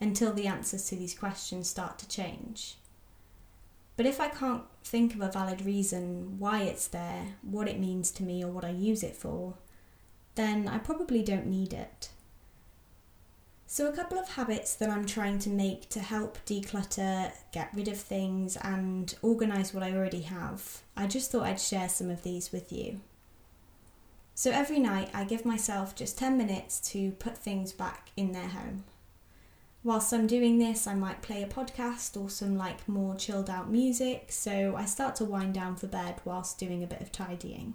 until 0.00 0.32
the 0.32 0.46
answers 0.46 0.86
to 0.88 0.96
these 0.96 1.18
questions 1.18 1.68
start 1.68 1.98
to 2.00 2.08
change. 2.08 2.76
But 3.96 4.06
if 4.06 4.20
I 4.20 4.28
can't 4.28 4.64
think 4.82 5.14
of 5.14 5.20
a 5.20 5.30
valid 5.30 5.64
reason 5.64 6.38
why 6.38 6.62
it's 6.62 6.88
there, 6.88 7.36
what 7.42 7.68
it 7.68 7.78
means 7.78 8.10
to 8.12 8.24
me, 8.24 8.42
or 8.42 8.50
what 8.50 8.64
I 8.64 8.70
use 8.70 9.02
it 9.04 9.16
for, 9.16 9.54
then 10.34 10.66
I 10.66 10.78
probably 10.78 11.22
don't 11.22 11.46
need 11.46 11.72
it. 11.72 12.08
So, 13.66 13.88
a 13.88 13.92
couple 13.92 14.18
of 14.18 14.30
habits 14.30 14.74
that 14.74 14.90
I'm 14.90 15.06
trying 15.06 15.38
to 15.40 15.48
make 15.48 15.88
to 15.90 16.00
help 16.00 16.38
declutter, 16.44 17.32
get 17.52 17.70
rid 17.74 17.88
of 17.88 17.98
things, 17.98 18.56
and 18.56 19.14
organise 19.22 19.72
what 19.72 19.82
I 19.82 19.92
already 19.92 20.22
have. 20.22 20.82
I 20.96 21.06
just 21.06 21.30
thought 21.30 21.46
I'd 21.46 21.60
share 21.60 21.88
some 21.88 22.10
of 22.10 22.22
these 22.22 22.52
with 22.52 22.72
you. 22.72 23.00
So, 24.36 24.50
every 24.50 24.80
night 24.80 25.10
I 25.14 25.24
give 25.24 25.44
myself 25.44 25.94
just 25.94 26.18
10 26.18 26.36
minutes 26.36 26.80
to 26.90 27.12
put 27.12 27.38
things 27.38 27.72
back 27.72 28.10
in 28.16 28.32
their 28.32 28.48
home. 28.48 28.82
Whilst 29.84 30.12
I'm 30.12 30.26
doing 30.26 30.58
this, 30.58 30.86
I 30.86 30.94
might 30.94 31.22
play 31.22 31.42
a 31.42 31.46
podcast 31.46 32.20
or 32.20 32.28
some 32.28 32.56
like 32.56 32.88
more 32.88 33.14
chilled 33.14 33.48
out 33.48 33.70
music, 33.70 34.32
so 34.32 34.74
I 34.76 34.86
start 34.86 35.14
to 35.16 35.24
wind 35.24 35.54
down 35.54 35.76
for 35.76 35.86
bed 35.86 36.20
whilst 36.24 36.58
doing 36.58 36.82
a 36.82 36.86
bit 36.88 37.00
of 37.00 37.12
tidying. 37.12 37.74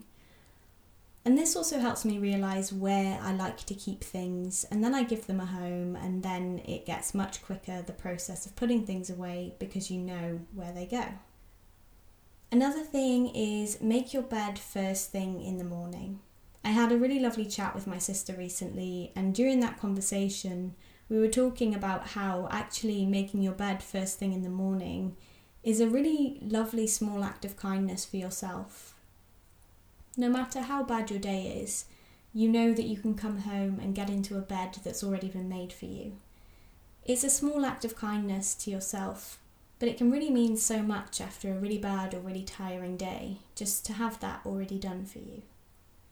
And 1.23 1.37
this 1.37 1.55
also 1.55 1.79
helps 1.79 2.03
me 2.03 2.17
realise 2.17 2.73
where 2.73 3.19
I 3.21 3.31
like 3.33 3.59
to 3.65 3.73
keep 3.73 4.03
things, 4.03 4.65
and 4.71 4.83
then 4.83 4.95
I 4.95 5.03
give 5.03 5.27
them 5.27 5.39
a 5.39 5.45
home, 5.45 5.95
and 5.95 6.23
then 6.23 6.61
it 6.65 6.85
gets 6.85 7.13
much 7.13 7.41
quicker 7.43 7.81
the 7.81 7.93
process 7.93 8.45
of 8.45 8.55
putting 8.55 8.85
things 8.85 9.09
away 9.09 9.53
because 9.59 9.91
you 9.91 9.99
know 9.99 10.41
where 10.53 10.73
they 10.73 10.85
go. 10.85 11.05
Another 12.51 12.81
thing 12.81 13.27
is 13.35 13.79
make 13.79 14.13
your 14.13 14.23
bed 14.23 14.57
first 14.57 15.11
thing 15.11 15.41
in 15.41 15.57
the 15.57 15.63
morning. 15.63 16.19
I 16.63 16.69
had 16.69 16.91
a 16.91 16.97
really 16.97 17.19
lovely 17.19 17.45
chat 17.45 17.73
with 17.73 17.87
my 17.87 17.97
sister 17.97 18.33
recently, 18.33 19.11
and 19.15 19.33
during 19.33 19.59
that 19.61 19.79
conversation, 19.79 20.75
we 21.07 21.17
were 21.17 21.29
talking 21.29 21.73
about 21.73 22.09
how 22.09 22.47
actually 22.51 23.05
making 23.05 23.41
your 23.41 23.53
bed 23.53 23.81
first 23.81 24.19
thing 24.19 24.33
in 24.33 24.43
the 24.43 24.49
morning 24.49 25.15
is 25.63 25.79
a 25.79 25.87
really 25.87 26.39
lovely 26.41 26.87
small 26.87 27.23
act 27.23 27.45
of 27.45 27.57
kindness 27.57 28.05
for 28.05 28.17
yourself. 28.17 28.93
No 30.15 30.29
matter 30.29 30.61
how 30.61 30.83
bad 30.83 31.09
your 31.09 31.19
day 31.19 31.61
is, 31.61 31.85
you 32.33 32.47
know 32.47 32.73
that 32.73 32.85
you 32.85 32.97
can 32.97 33.15
come 33.15 33.39
home 33.39 33.79
and 33.81 33.95
get 33.95 34.09
into 34.09 34.37
a 34.37 34.41
bed 34.41 34.77
that's 34.83 35.03
already 35.03 35.29
been 35.29 35.49
made 35.49 35.73
for 35.73 35.85
you. 35.85 36.13
It's 37.05 37.23
a 37.23 37.29
small 37.29 37.65
act 37.65 37.85
of 37.85 37.95
kindness 37.95 38.53
to 38.55 38.71
yourself, 38.71 39.39
but 39.79 39.89
it 39.89 39.97
can 39.97 40.11
really 40.11 40.29
mean 40.29 40.57
so 40.57 40.83
much 40.83 41.21
after 41.21 41.51
a 41.51 41.57
really 41.57 41.77
bad 41.77 42.13
or 42.13 42.19
really 42.19 42.43
tiring 42.43 42.97
day 42.97 43.37
just 43.55 43.85
to 43.87 43.93
have 43.93 44.19
that 44.19 44.41
already 44.45 44.77
done 44.77 45.05
for 45.05 45.19
you. 45.19 45.41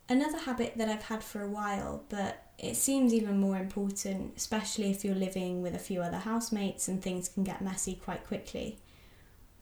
Another 0.10 0.38
habit 0.38 0.74
that 0.78 0.88
I've 0.88 1.04
had 1.04 1.24
for 1.24 1.42
a 1.42 1.50
while, 1.50 2.04
but 2.08 2.44
it 2.58 2.76
seems 2.78 3.14
even 3.14 3.40
more 3.40 3.58
important, 3.58 4.34
especially 4.38 4.90
if 4.90 5.04
you're 5.04 5.16
living 5.16 5.62
with 5.62 5.76
a 5.76 5.80
few 5.80 6.02
other 6.02 6.18
housemates 6.18 6.88
and 6.88 7.02
things 7.02 7.28
can 7.28 7.44
get 7.44 7.62
messy 7.62 7.96
quite 7.96 8.26
quickly. 8.26 8.80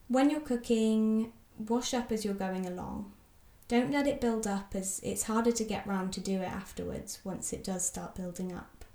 When 0.08 0.30
you're 0.30 0.40
cooking, 0.40 1.34
wash 1.58 1.94
up 1.94 2.12
as 2.12 2.24
you're 2.24 2.36
going 2.36 2.68
along. 2.68 3.12
Don't 3.68 3.92
let 3.92 4.06
it 4.06 4.22
build 4.22 4.46
up 4.46 4.75
as 4.75 5.00
it's 5.04 5.24
harder 5.24 5.52
to 5.52 5.64
get 5.64 5.88
round 5.88 6.14
to 6.14 6.22
do 6.22 6.42
it 6.42 6.52
afterwards 6.52 7.20
once 7.24 7.52
it 7.52 7.64
does 7.64 7.84
start 7.84 8.14
building 8.14 8.54
up. 8.54 8.86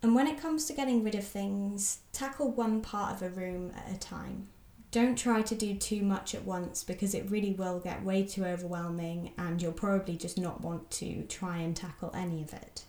And 0.00 0.14
when 0.14 0.28
it 0.28 0.40
comes 0.40 0.66
to 0.66 0.72
getting 0.72 1.02
rid 1.02 1.16
of 1.16 1.26
things, 1.26 1.98
tackle 2.12 2.52
one 2.52 2.80
part 2.80 3.16
of 3.16 3.22
a 3.22 3.30
room 3.30 3.72
at 3.76 3.92
a 3.92 3.98
time. 3.98 4.48
Don't 4.90 5.16
try 5.16 5.42
to 5.42 5.54
do 5.54 5.74
too 5.74 6.02
much 6.02 6.34
at 6.34 6.44
once 6.44 6.82
because 6.82 7.14
it 7.14 7.30
really 7.30 7.52
will 7.52 7.78
get 7.78 8.04
way 8.04 8.24
too 8.24 8.44
overwhelming 8.44 9.32
and 9.36 9.60
you'll 9.60 9.72
probably 9.72 10.16
just 10.16 10.38
not 10.38 10.62
want 10.62 10.90
to 10.92 11.24
try 11.24 11.58
and 11.58 11.76
tackle 11.76 12.10
any 12.14 12.42
of 12.42 12.54
it. 12.54 12.84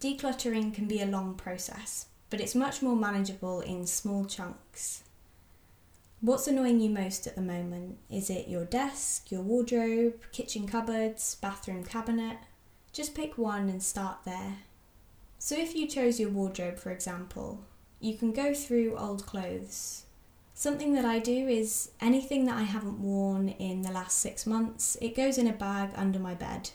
Decluttering 0.00 0.72
can 0.72 0.86
be 0.86 1.00
a 1.00 1.06
long 1.06 1.34
process, 1.34 2.06
but 2.30 2.40
it's 2.40 2.54
much 2.54 2.82
more 2.82 2.94
manageable 2.94 3.62
in 3.62 3.86
small 3.86 4.26
chunks. 4.26 5.02
What's 6.20 6.46
annoying 6.46 6.80
you 6.80 6.88
most 6.88 7.26
at 7.26 7.34
the 7.34 7.42
moment? 7.42 7.98
Is 8.08 8.30
it 8.30 8.48
your 8.48 8.64
desk, 8.64 9.30
your 9.32 9.42
wardrobe, 9.42 10.14
kitchen 10.32 10.66
cupboards, 10.66 11.34
bathroom 11.34 11.84
cabinet? 11.84 12.38
Just 12.92 13.14
pick 13.14 13.36
one 13.36 13.68
and 13.68 13.82
start 13.82 14.18
there. 14.24 14.58
So, 15.38 15.54
if 15.54 15.74
you 15.74 15.86
chose 15.86 16.18
your 16.18 16.30
wardrobe, 16.30 16.78
for 16.78 16.90
example, 16.90 17.60
you 18.00 18.16
can 18.16 18.32
go 18.32 18.54
through 18.54 18.96
old 18.96 19.26
clothes. 19.26 20.03
Something 20.64 20.94
that 20.94 21.04
I 21.04 21.18
do 21.18 21.46
is 21.46 21.90
anything 22.00 22.46
that 22.46 22.56
I 22.56 22.62
haven't 22.62 22.98
worn 22.98 23.50
in 23.50 23.82
the 23.82 23.92
last 23.92 24.18
six 24.18 24.46
months, 24.46 24.96
it 25.02 25.14
goes 25.14 25.36
in 25.36 25.46
a 25.46 25.52
bag 25.52 25.90
under 25.94 26.18
my 26.18 26.32
bed, 26.32 26.70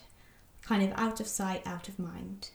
kind 0.62 0.84
of 0.84 0.96
out 0.96 1.19
of 1.19 1.25
sight, 1.25 1.65
out 1.65 1.89
of 1.89 1.98
mind 1.98 2.51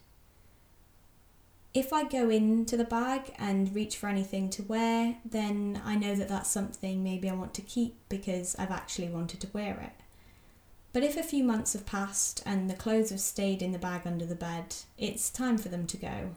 if 1.75 1.93
I 1.93 2.05
go 2.05 2.31
into 2.31 2.77
the 2.77 2.85
bag 2.85 3.35
and 3.37 3.75
reach 3.75 3.97
for 3.97 4.09
anything 4.09 4.49
to 4.51 4.63
wear, 4.63 5.17
then 5.25 5.83
I 5.85 5.97
know 5.97 6.15
that 6.15 6.29
that's 6.29 6.49
something 6.49 7.03
maybe 7.03 7.29
I 7.29 7.35
want 7.35 7.53
to 7.55 7.63
keep 7.63 7.97
because 8.09 8.55
I've 8.57 8.71
actually 8.71 9.09
wanted 9.09 9.41
to 9.41 9.49
wear 9.53 9.81
it. 9.81 10.05
But 10.93 11.03
if 11.03 11.17
a 11.17 11.25
few 11.25 11.43
months 11.43 11.73
have 11.73 11.85
passed 11.85 12.45
and 12.47 12.71
the 12.71 12.75
clothes 12.75 13.11
have 13.11 13.19
stayed 13.19 13.61
in 13.61 13.73
the 13.73 13.81
bag 13.81 14.03
under 14.07 14.25
the 14.25 14.37
bed, 14.37 14.77
it's 14.97 15.31
time 15.31 15.59
for 15.59 15.69
them 15.69 15.89
to 15.89 15.97
go. 15.97 16.37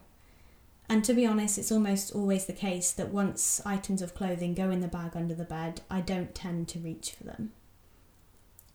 And 0.89 1.03
to 1.03 1.13
be 1.13 1.25
honest, 1.25 1.57
it's 1.57 1.71
almost 1.71 2.15
always 2.15 2.45
the 2.45 2.53
case 2.53 2.91
that 2.93 3.09
once 3.09 3.61
items 3.65 4.01
of 4.01 4.15
clothing 4.15 4.53
go 4.53 4.69
in 4.69 4.79
the 4.79 4.87
bag 4.87 5.11
under 5.15 5.35
the 5.35 5.43
bed, 5.43 5.81
I 5.89 6.01
don't 6.01 6.33
tend 6.33 6.69
to 6.69 6.79
reach 6.79 7.11
for 7.11 7.25
them. 7.25 7.51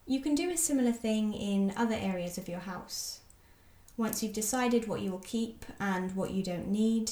You 0.07 0.21
can 0.21 0.35
do 0.35 0.51
a 0.51 0.57
similar 0.57 0.93
thing 0.93 1.33
in 1.33 1.73
other 1.77 1.95
areas 1.95 2.37
of 2.37 2.49
your 2.49 2.61
house. 2.61 3.21
Once 3.97 4.23
you've 4.23 4.33
decided 4.33 4.89
what 4.89 5.01
you 5.01 5.11
will 5.11 5.21
keep 5.21 5.65
and 5.81 6.15
what 6.15 6.33
you 6.33 6.43
don't 6.43 6.69
need, 6.69 7.11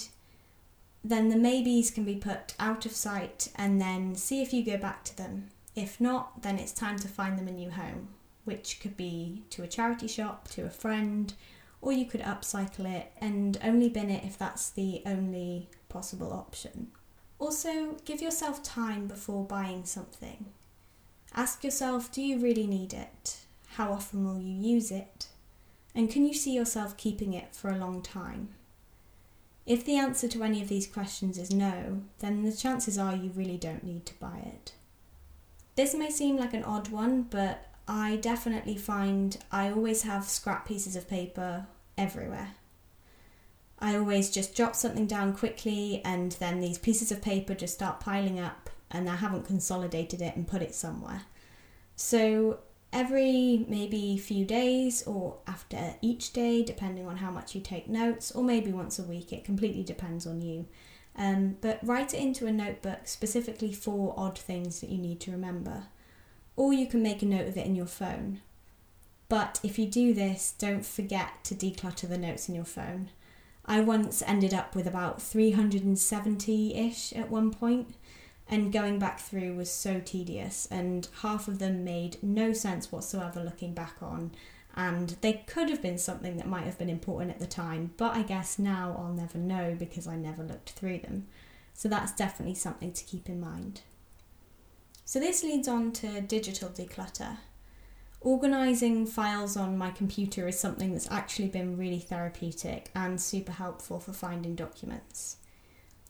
then 1.02 1.28
the 1.28 1.36
maybes 1.36 1.90
can 1.90 2.04
be 2.04 2.16
put 2.16 2.54
out 2.58 2.84
of 2.84 2.92
sight 2.92 3.48
and 3.56 3.80
then 3.80 4.14
see 4.14 4.42
if 4.42 4.52
you 4.52 4.64
go 4.64 4.76
back 4.76 5.04
to 5.04 5.16
them. 5.16 5.48
If 5.74 6.00
not, 6.00 6.42
then 6.42 6.58
it's 6.58 6.72
time 6.72 6.98
to 6.98 7.08
find 7.08 7.38
them 7.38 7.48
a 7.48 7.52
new 7.52 7.70
home, 7.70 8.08
which 8.44 8.80
could 8.80 8.96
be 8.96 9.44
to 9.50 9.62
a 9.62 9.68
charity 9.68 10.08
shop, 10.08 10.48
to 10.48 10.66
a 10.66 10.70
friend, 10.70 11.32
or 11.82 11.92
you 11.92 12.04
could 12.04 12.20
upcycle 12.20 12.86
it 12.86 13.12
and 13.20 13.58
only 13.62 13.88
bin 13.88 14.10
it 14.10 14.24
if 14.24 14.36
that's 14.36 14.70
the 14.70 15.02
only 15.06 15.68
possible 15.88 16.32
option. 16.32 16.88
Also, 17.38 17.96
give 18.04 18.20
yourself 18.20 18.62
time 18.62 19.06
before 19.06 19.44
buying 19.44 19.84
something. 19.84 20.46
Ask 21.34 21.64
yourself 21.64 22.12
do 22.12 22.20
you 22.20 22.38
really 22.38 22.66
need 22.66 22.92
it? 22.92 23.38
How 23.74 23.92
often 23.92 24.24
will 24.24 24.40
you 24.40 24.52
use 24.52 24.90
it? 24.90 25.28
And 25.94 26.10
can 26.10 26.26
you 26.26 26.34
see 26.34 26.52
yourself 26.52 26.96
keeping 26.96 27.32
it 27.32 27.54
for 27.54 27.70
a 27.70 27.78
long 27.78 28.02
time? 28.02 28.50
If 29.66 29.84
the 29.84 29.96
answer 29.96 30.28
to 30.28 30.42
any 30.42 30.60
of 30.60 30.68
these 30.68 30.86
questions 30.86 31.38
is 31.38 31.52
no, 31.52 32.02
then 32.18 32.42
the 32.42 32.52
chances 32.52 32.98
are 32.98 33.14
you 33.14 33.30
really 33.30 33.56
don't 33.56 33.84
need 33.84 34.06
to 34.06 34.18
buy 34.18 34.38
it. 34.44 34.72
This 35.76 35.94
may 35.94 36.10
seem 36.10 36.36
like 36.36 36.52
an 36.52 36.64
odd 36.64 36.88
one, 36.88 37.22
but 37.22 37.69
I 37.92 38.16
definitely 38.16 38.76
find 38.76 39.36
I 39.50 39.68
always 39.70 40.02
have 40.02 40.28
scrap 40.28 40.64
pieces 40.64 40.94
of 40.94 41.08
paper 41.08 41.66
everywhere. 41.98 42.52
I 43.80 43.96
always 43.96 44.30
just 44.30 44.54
jot 44.54 44.76
something 44.76 45.08
down 45.08 45.34
quickly, 45.34 46.00
and 46.04 46.30
then 46.32 46.60
these 46.60 46.78
pieces 46.78 47.10
of 47.10 47.20
paper 47.20 47.52
just 47.52 47.74
start 47.74 47.98
piling 47.98 48.38
up, 48.38 48.70
and 48.92 49.10
I 49.10 49.16
haven't 49.16 49.44
consolidated 49.44 50.22
it 50.22 50.36
and 50.36 50.46
put 50.46 50.62
it 50.62 50.72
somewhere. 50.72 51.22
So 51.96 52.60
every 52.92 53.66
maybe 53.68 54.16
few 54.18 54.44
days 54.44 55.02
or 55.04 55.38
after 55.48 55.96
each 56.00 56.32
day, 56.32 56.62
depending 56.62 57.08
on 57.08 57.16
how 57.16 57.32
much 57.32 57.56
you 57.56 57.60
take 57.60 57.88
notes, 57.88 58.30
or 58.30 58.44
maybe 58.44 58.70
once 58.70 59.00
a 59.00 59.02
week, 59.02 59.32
it 59.32 59.42
completely 59.42 59.82
depends 59.82 60.28
on 60.28 60.42
you. 60.42 60.66
Um, 61.16 61.56
but 61.60 61.80
write 61.82 62.14
it 62.14 62.20
into 62.20 62.46
a 62.46 62.52
notebook 62.52 63.08
specifically 63.08 63.72
for 63.72 64.14
odd 64.16 64.38
things 64.38 64.80
that 64.80 64.90
you 64.90 64.98
need 64.98 65.18
to 65.22 65.32
remember. 65.32 65.88
Or 66.56 66.72
you 66.72 66.86
can 66.86 67.02
make 67.02 67.22
a 67.22 67.26
note 67.26 67.48
of 67.48 67.56
it 67.56 67.66
in 67.66 67.74
your 67.74 67.86
phone. 67.86 68.40
But 69.28 69.60
if 69.62 69.78
you 69.78 69.86
do 69.86 70.12
this, 70.12 70.54
don't 70.58 70.84
forget 70.84 71.44
to 71.44 71.54
declutter 71.54 72.08
the 72.08 72.18
notes 72.18 72.48
in 72.48 72.54
your 72.54 72.64
phone. 72.64 73.10
I 73.64 73.80
once 73.80 74.22
ended 74.26 74.52
up 74.52 74.74
with 74.74 74.86
about 74.88 75.22
370 75.22 76.74
ish 76.74 77.12
at 77.12 77.30
one 77.30 77.52
point, 77.52 77.94
and 78.48 78.72
going 78.72 78.98
back 78.98 79.20
through 79.20 79.54
was 79.54 79.70
so 79.70 80.00
tedious, 80.00 80.66
and 80.70 81.06
half 81.22 81.46
of 81.46 81.60
them 81.60 81.84
made 81.84 82.20
no 82.22 82.52
sense 82.52 82.90
whatsoever 82.90 83.44
looking 83.44 83.72
back 83.72 83.96
on. 84.02 84.32
And 84.74 85.10
they 85.20 85.44
could 85.46 85.68
have 85.68 85.80
been 85.80 85.98
something 85.98 86.36
that 86.36 86.48
might 86.48 86.64
have 86.64 86.78
been 86.78 86.88
important 86.88 87.30
at 87.30 87.38
the 87.38 87.46
time, 87.46 87.92
but 87.96 88.16
I 88.16 88.22
guess 88.22 88.58
now 88.58 88.96
I'll 88.98 89.12
never 89.12 89.38
know 89.38 89.76
because 89.78 90.08
I 90.08 90.16
never 90.16 90.42
looked 90.42 90.70
through 90.70 90.98
them. 90.98 91.28
So 91.74 91.88
that's 91.88 92.12
definitely 92.12 92.56
something 92.56 92.92
to 92.92 93.04
keep 93.04 93.28
in 93.28 93.40
mind. 93.40 93.82
So 95.10 95.18
this 95.18 95.42
leads 95.42 95.66
on 95.66 95.90
to 95.94 96.20
digital 96.20 96.68
declutter. 96.68 97.38
Organising 98.20 99.06
files 99.06 99.56
on 99.56 99.76
my 99.76 99.90
computer 99.90 100.46
is 100.46 100.56
something 100.56 100.92
that's 100.92 101.10
actually 101.10 101.48
been 101.48 101.76
really 101.76 101.98
therapeutic 101.98 102.92
and 102.94 103.20
super 103.20 103.50
helpful 103.50 103.98
for 103.98 104.12
finding 104.12 104.54
documents. 104.54 105.38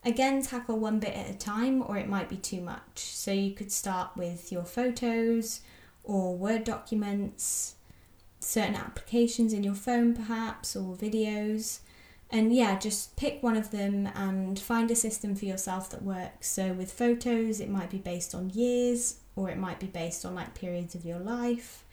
Again, 0.05 0.43
tackle 0.43 0.79
one 0.79 0.99
bit 1.01 1.15
at 1.15 1.31
a 1.31 1.39
time, 1.39 1.83
or 1.83 1.97
it 1.97 2.11
might 2.11 2.29
be 2.29 2.37
too 2.37 2.61
much. 2.61 2.99
So 2.99 3.33
you 3.33 3.55
could 3.55 3.73
start 3.73 4.19
with 4.19 4.53
your 4.53 4.65
photos 4.65 5.63
or 6.05 6.37
Word 6.37 6.65
documents, 6.65 7.77
certain 8.39 8.75
applications 8.75 9.55
in 9.55 9.65
your 9.65 9.75
phone, 9.75 10.15
perhaps, 10.15 10.77
or 10.77 10.95
videos. 10.95 11.79
And 12.33 12.55
yeah, 12.55 12.79
just 12.79 13.17
pick 13.17 13.43
one 13.43 13.57
of 13.57 13.73
them 13.73 14.09
and 14.15 14.59
find 14.59 14.91
a 14.91 14.97
system 14.97 15.35
for 15.35 15.47
yourself 15.47 15.91
that 15.91 16.03
works. 16.03 16.49
So 16.49 16.73
with 16.73 16.93
photos, 16.93 17.59
it 17.59 17.69
might 17.69 17.91
be 17.91 17.99
based 17.99 18.35
on 18.35 18.51
years, 18.51 19.17
or 19.35 19.51
it 19.51 19.59
might 19.59 19.81
be 19.81 19.89
based 19.89 20.25
on 20.25 20.37
like 20.37 20.55
periods 20.55 20.95
of 20.95 21.05
your 21.05 21.19
life, 21.19 21.85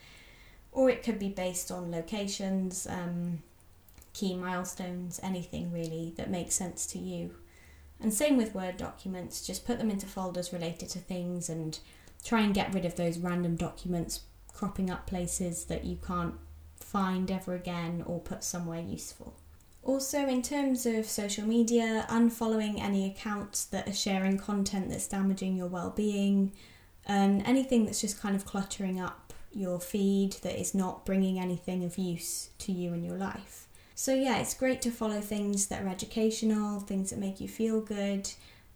or 0.72 0.92
it 0.92 1.02
could 1.02 1.18
be 1.18 1.30
based 1.30 1.72
on 1.72 1.92
locations, 1.92 2.86
um, 2.88 3.42
key 4.14 4.36
milestones, 4.36 5.20
anything 5.24 5.72
really 5.72 6.14
that 6.18 6.30
makes 6.30 6.54
sense 6.54 6.86
to 6.88 7.00
you. 7.00 7.34
And 8.00 8.14
same 8.14 8.38
with 8.38 8.54
Word 8.54 8.78
documents, 8.78 9.46
just 9.46 9.66
put 9.66 9.80
them 9.80 9.90
into 9.90 10.06
folders 10.06 10.54
related 10.54 10.90
to 10.90 11.00
things 11.00 11.50
and 11.50 11.80
try 12.24 12.42
and 12.42 12.54
get 12.54 12.74
rid 12.74 12.86
of 12.86 12.96
those 12.96 13.18
random 13.18 13.56
documents 13.56 14.22
cropping 14.54 14.92
up 14.92 15.08
places 15.08 15.66
that 15.66 15.84
you 15.84 15.98
can't 16.06 16.36
find 16.80 17.32
ever 17.32 17.56
again 17.56 18.04
or 18.06 18.20
put 18.20 18.44
somewhere 18.44 18.82
useful. 18.82 19.36
Also, 19.88 20.28
in 20.28 20.42
terms 20.42 20.86
of 20.86 21.06
social 21.06 21.48
media, 21.48 22.06
unfollowing 22.10 22.78
any 22.78 23.10
accounts 23.10 23.64
that 23.64 23.88
are 23.88 23.94
sharing 23.94 24.38
content 24.38 24.90
that's 24.90 25.08
damaging 25.08 25.56
your 25.56 25.68
well 25.68 25.92
being, 25.92 26.52
and 27.06 27.42
anything 27.48 27.86
that's 27.86 28.02
just 28.02 28.20
kind 28.20 28.36
of 28.36 28.46
cluttering 28.46 29.00
up 29.00 29.34
your 29.54 29.80
feed 29.80 30.34
that 30.44 30.60
is 30.60 30.76
not 30.76 31.06
bringing 31.06 31.40
anything 31.40 31.86
of 31.86 31.98
use 31.98 32.50
to 32.58 32.74
you 32.74 32.94
in 32.94 33.02
your 33.02 33.16
life. 33.16 33.68
So, 33.96 34.14
yeah, 34.14 34.40
it's 34.40 34.54
great 34.54 34.82
to 34.82 34.92
follow 34.92 35.22
things 35.22 35.68
that 35.68 35.82
are 35.82 35.88
educational, 35.88 36.82
things 36.82 37.10
that 37.12 37.18
make 37.18 37.40
you 37.40 37.48
feel 37.48 37.80
good, 37.80 38.30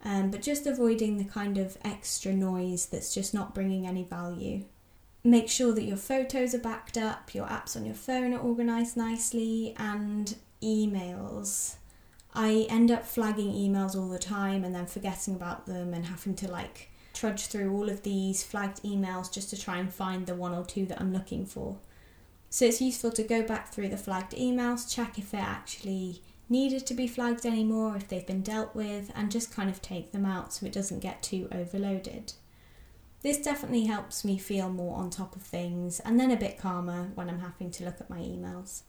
um, 0.06 0.30
but 0.30 0.40
just 0.40 0.66
avoiding 0.66 1.18
the 1.18 1.24
kind 1.24 1.58
of 1.58 1.76
extra 1.84 2.32
noise 2.32 2.86
that's 2.86 3.14
just 3.14 3.34
not 3.34 3.54
bringing 3.54 3.86
any 3.86 4.02
value. 4.02 4.64
Make 5.22 5.50
sure 5.50 5.74
that 5.74 5.84
your 5.84 5.98
photos 5.98 6.54
are 6.54 6.58
backed 6.58 6.96
up, 6.96 7.34
your 7.34 7.46
apps 7.48 7.76
on 7.76 7.84
your 7.84 7.94
phone 7.94 8.32
are 8.32 8.40
organised 8.40 8.96
nicely, 8.96 9.74
and 9.76 10.34
emails. 10.62 11.76
I 12.34 12.66
end 12.70 12.90
up 12.90 13.04
flagging 13.04 13.52
emails 13.52 13.94
all 13.94 14.08
the 14.08 14.18
time 14.18 14.64
and 14.64 14.74
then 14.74 14.86
forgetting 14.86 15.34
about 15.34 15.66
them 15.66 15.92
and 15.92 16.06
having 16.06 16.34
to 16.36 16.50
like 16.50 16.90
trudge 17.12 17.46
through 17.46 17.72
all 17.72 17.90
of 17.90 18.02
these 18.02 18.42
flagged 18.42 18.82
emails 18.82 19.30
just 19.30 19.50
to 19.50 19.60
try 19.60 19.78
and 19.78 19.92
find 19.92 20.26
the 20.26 20.34
one 20.34 20.54
or 20.54 20.64
two 20.64 20.86
that 20.86 21.00
I'm 21.00 21.12
looking 21.12 21.44
for. 21.44 21.78
So 22.48 22.66
it's 22.66 22.80
useful 22.80 23.10
to 23.12 23.22
go 23.22 23.42
back 23.42 23.72
through 23.72 23.88
the 23.88 23.96
flagged 23.96 24.32
emails, 24.32 24.92
check 24.92 25.18
if 25.18 25.30
they're 25.30 25.40
actually 25.40 26.22
needed 26.48 26.86
to 26.86 26.94
be 26.94 27.06
flagged 27.06 27.46
anymore, 27.46 27.96
if 27.96 28.08
they've 28.08 28.26
been 28.26 28.42
dealt 28.42 28.74
with, 28.74 29.10
and 29.14 29.30
just 29.30 29.54
kind 29.54 29.70
of 29.70 29.80
take 29.80 30.12
them 30.12 30.26
out 30.26 30.52
so 30.52 30.66
it 30.66 30.72
doesn't 30.72 31.00
get 31.00 31.22
too 31.22 31.48
overloaded. 31.50 32.34
This 33.22 33.38
definitely 33.38 33.84
helps 33.84 34.24
me 34.24 34.36
feel 34.36 34.68
more 34.68 34.98
on 34.98 35.08
top 35.08 35.36
of 35.36 35.42
things 35.42 36.00
and 36.00 36.18
then 36.18 36.30
a 36.30 36.36
bit 36.36 36.58
calmer 36.58 37.10
when 37.14 37.30
I'm 37.30 37.38
having 37.38 37.70
to 37.70 37.84
look 37.84 38.00
at 38.00 38.10
my 38.10 38.18
emails. 38.18 38.82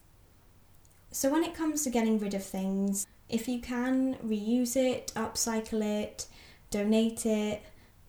So, 1.14 1.30
when 1.30 1.44
it 1.44 1.54
comes 1.54 1.84
to 1.84 1.92
getting 1.92 2.18
rid 2.18 2.34
of 2.34 2.44
things, 2.44 3.06
if 3.30 3.48
you 3.48 3.60
can, 3.60 4.16
reuse 4.26 4.76
it, 4.76 5.12
upcycle 5.16 5.84
it, 5.84 6.26
donate 6.72 7.28
it, 7.28 7.62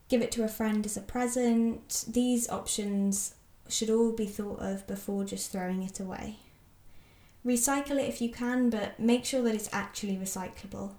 give 0.08 0.22
it 0.22 0.32
to 0.32 0.42
a 0.42 0.48
friend 0.48 0.86
as 0.86 0.96
a 0.96 1.02
present, 1.02 2.06
these 2.08 2.48
options 2.48 3.34
should 3.68 3.90
all 3.90 4.12
be 4.12 4.24
thought 4.24 4.60
of 4.60 4.86
before 4.86 5.24
just 5.24 5.52
throwing 5.52 5.82
it 5.82 6.00
away. 6.00 6.36
Recycle 7.44 8.02
it 8.02 8.08
if 8.08 8.22
you 8.22 8.30
can, 8.30 8.70
but 8.70 8.98
make 8.98 9.26
sure 9.26 9.42
that 9.42 9.54
it's 9.54 9.68
actually 9.70 10.16
recyclable. 10.16 10.92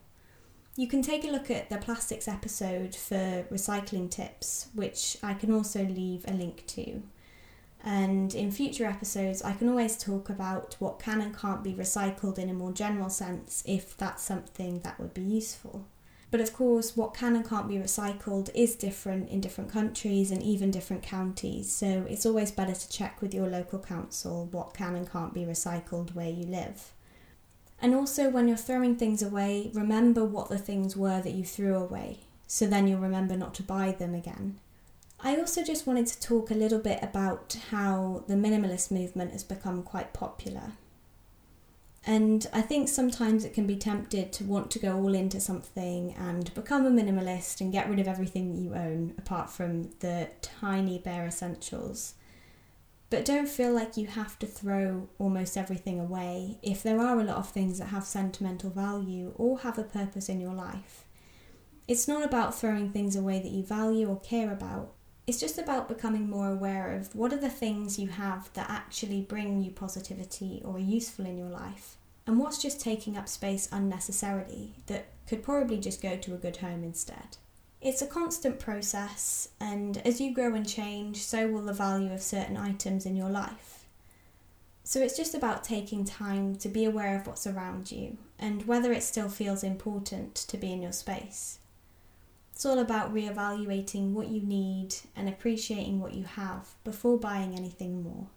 You 0.76 0.88
can 0.88 1.02
take 1.02 1.24
a 1.24 1.32
look 1.32 1.50
at 1.50 1.72
the 1.72 1.78
plastics 1.78 2.28
episode 2.28 2.94
for 2.94 3.48
recycling 3.52 4.12
tips, 4.12 4.68
which 4.76 5.18
I 5.24 5.34
can 5.34 5.52
also 5.52 5.84
leave 5.84 6.24
a 6.28 6.34
link 6.34 6.68
to. 6.68 7.02
And 7.88 8.34
in 8.34 8.52
future 8.52 8.86
episodes, 8.86 9.44
I 9.44 9.54
can 9.54 9.70
always 9.70 9.96
talk 9.96 10.28
about 10.28 10.76
what 10.80 10.98
can 10.98 11.22
and 11.22 11.38
can't 11.38 11.64
be 11.64 11.74
recycled 11.74 12.40
in 12.40 12.50
a 12.50 12.54
more 12.54 12.72
general 12.72 13.12
sense 13.12 13.64
if 13.68 13.96
that's 13.96 14.24
something 14.24 14.80
that 14.80 15.00
would 15.00 15.14
be 15.14 15.22
useful. 15.22 15.86
But 16.32 16.42
of 16.42 16.52
course, 16.52 16.98
what 16.98 17.14
can 17.14 17.36
and 17.36 17.48
can't 17.48 17.68
be 17.68 17.76
recycled 17.76 18.50
is 18.56 18.76
different 18.76 19.30
in 19.30 19.40
different 19.40 19.72
countries 19.72 20.32
and 20.32 20.42
even 20.42 20.72
different 20.72 21.04
counties, 21.04 21.72
so 21.72 22.08
it's 22.10 22.26
always 22.26 22.52
better 22.52 22.74
to 22.74 22.90
check 22.90 23.22
with 23.22 23.36
your 23.36 23.48
local 23.48 23.78
council 23.78 24.48
what 24.52 24.74
can 24.74 24.96
and 24.96 25.10
can't 25.10 25.36
be 25.36 25.46
recycled 25.46 26.16
where 26.16 26.30
you 26.30 26.46
live. 26.46 26.92
And 27.80 27.94
also, 27.94 28.30
when 28.30 28.48
you're 28.48 28.58
throwing 28.58 28.96
things 28.96 29.22
away, 29.22 29.70
remember 29.76 30.26
what 30.26 30.50
the 30.50 30.58
things 30.58 30.98
were 30.98 31.22
that 31.22 31.34
you 31.34 31.46
threw 31.46 31.76
away, 31.76 32.22
so 32.48 32.66
then 32.66 32.88
you'll 32.88 33.00
remember 33.00 33.38
not 33.38 33.54
to 33.56 33.64
buy 33.64 33.92
them 33.92 34.16
again. 34.16 34.60
I 35.20 35.38
also 35.38 35.64
just 35.64 35.88
wanted 35.88 36.08
to 36.08 36.20
talk 36.20 36.52
a 36.52 36.56
little 36.56 36.80
bit 36.80 37.00
about 37.02 37.58
how 37.72 38.24
the 38.28 38.36
minimalist 38.36 38.92
movement 38.92 39.32
has 39.32 39.44
become 39.44 39.82
quite 39.82 40.14
popular. 40.14 40.74
And 42.08 42.46
I 42.54 42.62
think 42.62 42.88
sometimes 42.88 43.44
it 43.44 43.54
can 43.54 43.66
be 43.66 43.76
tempted 43.76 44.32
to 44.34 44.44
want 44.44 44.70
to 44.72 44.80
go 44.80 44.96
all 44.96 45.16
into 45.16 45.40
something 45.40 46.14
and 46.14 46.54
become 46.54 46.86
a 46.86 46.92
minimalist 46.92 47.62
and 47.62 47.72
get 47.72 47.90
rid 47.90 48.00
of 48.00 48.08
everything 48.08 48.54
that 48.54 48.62
you 48.62 48.76
own 48.76 49.16
apart 49.18 49.50
from 49.50 49.90
the 50.02 50.30
tiny 50.42 51.00
bare 51.00 51.26
essentials. 51.26 52.14
But 53.10 53.26
don't 53.26 53.48
feel 53.48 53.72
like 53.72 53.98
you 53.98 54.08
have 54.08 54.38
to 54.40 54.46
throw 54.46 55.10
almost 55.18 55.58
everything 55.58 56.00
away 56.00 56.60
if 56.62 56.84
there 56.84 57.00
are 57.00 57.20
a 57.20 57.24
lot 57.24 57.38
of 57.38 57.50
things 57.50 57.80
that 57.80 57.88
have 57.88 58.04
sentimental 58.04 58.70
value 58.70 59.34
or 59.36 59.60
have 59.60 59.80
a 59.80 59.84
purpose 59.84 60.30
in 60.30 60.42
your 60.42 60.54
life. 60.54 61.06
It's 61.88 62.08
not 62.08 62.24
about 62.24 62.56
throwing 62.56 62.92
things 62.92 63.16
away 63.16 63.40
that 63.40 63.52
you 63.52 63.64
value 63.64 64.10
or 64.10 64.20
care 64.20 64.52
about. 64.52 64.95
It's 65.28 65.40
just 65.40 65.58
about 65.58 65.88
becoming 65.88 66.30
more 66.30 66.52
aware 66.52 66.92
of 66.92 67.16
what 67.16 67.34
are 67.34 67.38
the 67.38 67.50
things 67.50 67.98
you 67.98 68.10
have 68.10 68.54
that 68.54 68.70
actually 68.70 69.22
bring 69.22 69.64
you 69.64 69.72
positivity 69.72 70.62
or 70.64 70.76
are 70.76 70.80
useful 70.80 71.26
in 71.26 71.38
your 71.38 71.50
life, 71.50 71.98
and 72.28 72.38
what's 72.38 72.62
just 72.62 72.80
taking 72.80 73.18
up 73.18 73.28
space 73.28 73.68
unnecessarily 73.72 74.76
that 74.86 75.08
could 75.28 75.42
probably 75.42 75.80
just 75.80 76.02
go 76.02 76.16
to 76.16 76.36
a 76.36 76.38
good 76.38 76.58
home 76.58 76.84
instead. 76.84 77.38
It's 77.82 78.04
a 78.04 78.08
constant 78.08 78.60
process, 78.60 79.50
and 79.60 79.98
as 80.06 80.22
you 80.22 80.34
grow 80.34 80.54
and 80.54 80.68
change, 80.68 81.24
so 81.24 81.48
will 81.48 81.66
the 81.66 81.74
value 81.74 82.14
of 82.14 82.22
certain 82.22 82.58
items 82.58 83.06
in 83.06 83.16
your 83.16 83.30
life. 83.30 83.86
So 84.84 85.02
it's 85.02 85.18
just 85.18 85.34
about 85.34 85.64
taking 85.64 86.06
time 86.06 86.56
to 86.58 86.70
be 86.70 86.86
aware 86.86 87.16
of 87.16 87.26
what's 87.26 87.48
around 87.48 87.92
you 87.92 88.18
and 88.38 88.68
whether 88.68 88.94
it 88.94 89.02
still 89.02 89.30
feels 89.30 89.64
important 89.64 90.36
to 90.36 90.58
be 90.58 90.72
in 90.72 90.84
your 90.84 90.92
space. 90.92 91.58
It's 92.56 92.66
all 92.66 92.80
about 92.80 93.12
re-evaluating 93.12 94.14
what 94.14 94.30
you 94.30 94.42
need 94.42 94.96
and 95.14 95.28
appreciating 95.28 96.00
what 96.00 96.14
you 96.14 96.24
have 96.24 96.74
before 96.86 97.20
buying 97.20 97.54
anything 97.54 98.02
more. 98.02 98.28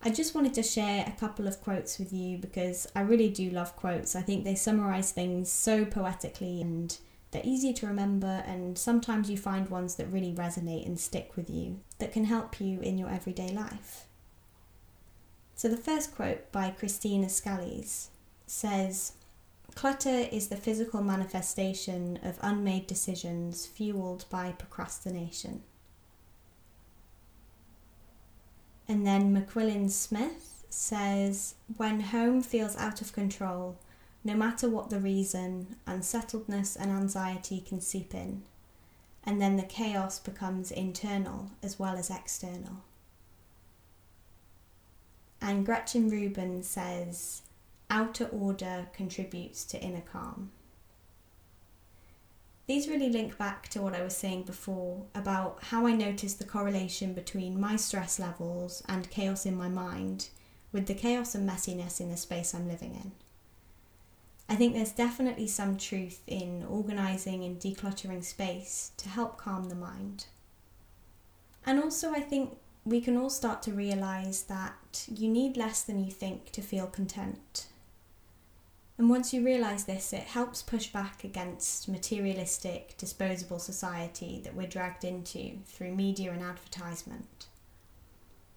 I 0.00 0.10
just 0.10 0.32
wanted 0.32 0.54
to 0.54 0.62
share 0.62 1.04
a 1.04 1.18
couple 1.18 1.48
of 1.48 1.60
quotes 1.60 1.98
with 1.98 2.12
you 2.12 2.38
because 2.38 2.86
I 2.94 3.00
really 3.00 3.30
do 3.30 3.50
love 3.50 3.74
quotes. 3.74 4.14
I 4.14 4.22
think 4.22 4.44
they 4.44 4.54
summarize 4.54 5.10
things 5.10 5.50
so 5.50 5.84
poetically 5.84 6.60
and 6.60 6.96
They're 7.36 7.42
easy 7.44 7.72
to 7.74 7.86
remember, 7.86 8.44
and 8.46 8.78
sometimes 8.78 9.28
you 9.28 9.36
find 9.36 9.68
ones 9.68 9.96
that 9.96 10.10
really 10.10 10.32
resonate 10.32 10.86
and 10.86 10.98
stick 10.98 11.36
with 11.36 11.50
you 11.50 11.80
that 11.98 12.12
can 12.12 12.24
help 12.24 12.60
you 12.60 12.80
in 12.80 12.98
your 12.98 13.10
everyday 13.10 13.50
life. 13.50 14.06
So, 15.54 15.68
the 15.68 15.76
first 15.76 16.14
quote 16.14 16.50
by 16.52 16.70
Christina 16.70 17.26
Scalise 17.26 18.08
says 18.46 19.12
Clutter 19.76 20.26
is 20.32 20.48
the 20.48 20.56
physical 20.56 21.02
manifestation 21.02 22.18
of 22.22 22.38
unmade 22.40 22.86
decisions 22.86 23.66
fueled 23.66 24.24
by 24.30 24.52
procrastination. 24.52 25.62
And 28.88 29.06
then 29.06 29.34
Myquillyn 29.34 29.90
Smith 29.90 30.64
says 30.70 31.56
When 31.76 32.00
home 32.00 32.40
feels 32.40 32.74
out 32.76 33.02
of 33.02 33.12
control, 33.12 33.76
no 34.24 34.34
matter 34.34 34.66
what 34.66 34.88
the 34.88 34.98
reason, 34.98 35.76
unsettledness 35.86 36.74
and 36.74 36.90
anxiety 36.90 37.60
can 37.60 37.82
seep 37.82 38.14
in, 38.14 38.44
and 39.24 39.42
then 39.42 39.58
the 39.58 39.62
chaos 39.62 40.18
becomes 40.18 40.70
internal 40.70 41.50
as 41.62 41.78
well 41.78 41.98
as 41.98 42.08
external. 42.08 42.82
And 45.42 45.66
Gretchen 45.66 46.08
Rubin 46.08 46.62
says, 46.62 47.42
outer 47.90 48.26
order 48.26 48.88
contributes 48.92 49.64
to 49.66 49.80
inner 49.80 50.02
calm. 50.02 50.50
These 52.66 52.88
really 52.88 53.10
link 53.10 53.38
back 53.38 53.68
to 53.68 53.80
what 53.80 53.94
I 53.94 54.02
was 54.02 54.16
saying 54.16 54.42
before 54.42 55.04
about 55.14 55.62
how 55.64 55.86
I 55.86 55.92
noticed 55.92 56.38
the 56.38 56.44
correlation 56.44 57.12
between 57.12 57.60
my 57.60 57.76
stress 57.76 58.18
levels 58.18 58.82
and 58.88 59.08
chaos 59.08 59.46
in 59.46 59.56
my 59.56 59.68
mind 59.68 60.30
with 60.72 60.86
the 60.86 60.94
chaos 60.94 61.34
and 61.34 61.48
messiness 61.48 62.00
in 62.00 62.10
the 62.10 62.16
space 62.16 62.54
I'm 62.54 62.68
living 62.68 62.94
in. 62.94 63.12
I 64.48 64.56
think 64.56 64.74
there's 64.74 64.92
definitely 64.92 65.46
some 65.46 65.76
truth 65.76 66.22
in 66.26 66.64
organising 66.68 67.44
and 67.44 67.58
decluttering 67.58 68.24
space 68.24 68.92
to 68.96 69.08
help 69.08 69.38
calm 69.38 69.68
the 69.68 69.74
mind. 69.74 70.26
And 71.64 71.82
also, 71.82 72.12
I 72.12 72.20
think 72.20 72.56
we 72.84 73.00
can 73.00 73.16
all 73.16 73.30
start 73.30 73.62
to 73.62 73.72
realise 73.72 74.42
that 74.42 75.06
you 75.12 75.28
need 75.28 75.56
less 75.56 75.82
than 75.82 76.04
you 76.04 76.12
think 76.12 76.52
to 76.52 76.62
feel 76.62 76.86
content. 76.86 77.66
And 78.98 79.10
once 79.10 79.34
you 79.34 79.44
realise 79.44 79.84
this, 79.84 80.12
it 80.12 80.22
helps 80.22 80.62
push 80.62 80.86
back 80.88 81.22
against 81.22 81.86
materialistic, 81.86 82.96
disposable 82.96 83.58
society 83.58 84.40
that 84.42 84.54
we're 84.54 84.66
dragged 84.66 85.04
into 85.04 85.58
through 85.66 85.94
media 85.94 86.32
and 86.32 86.42
advertisement. 86.42 87.46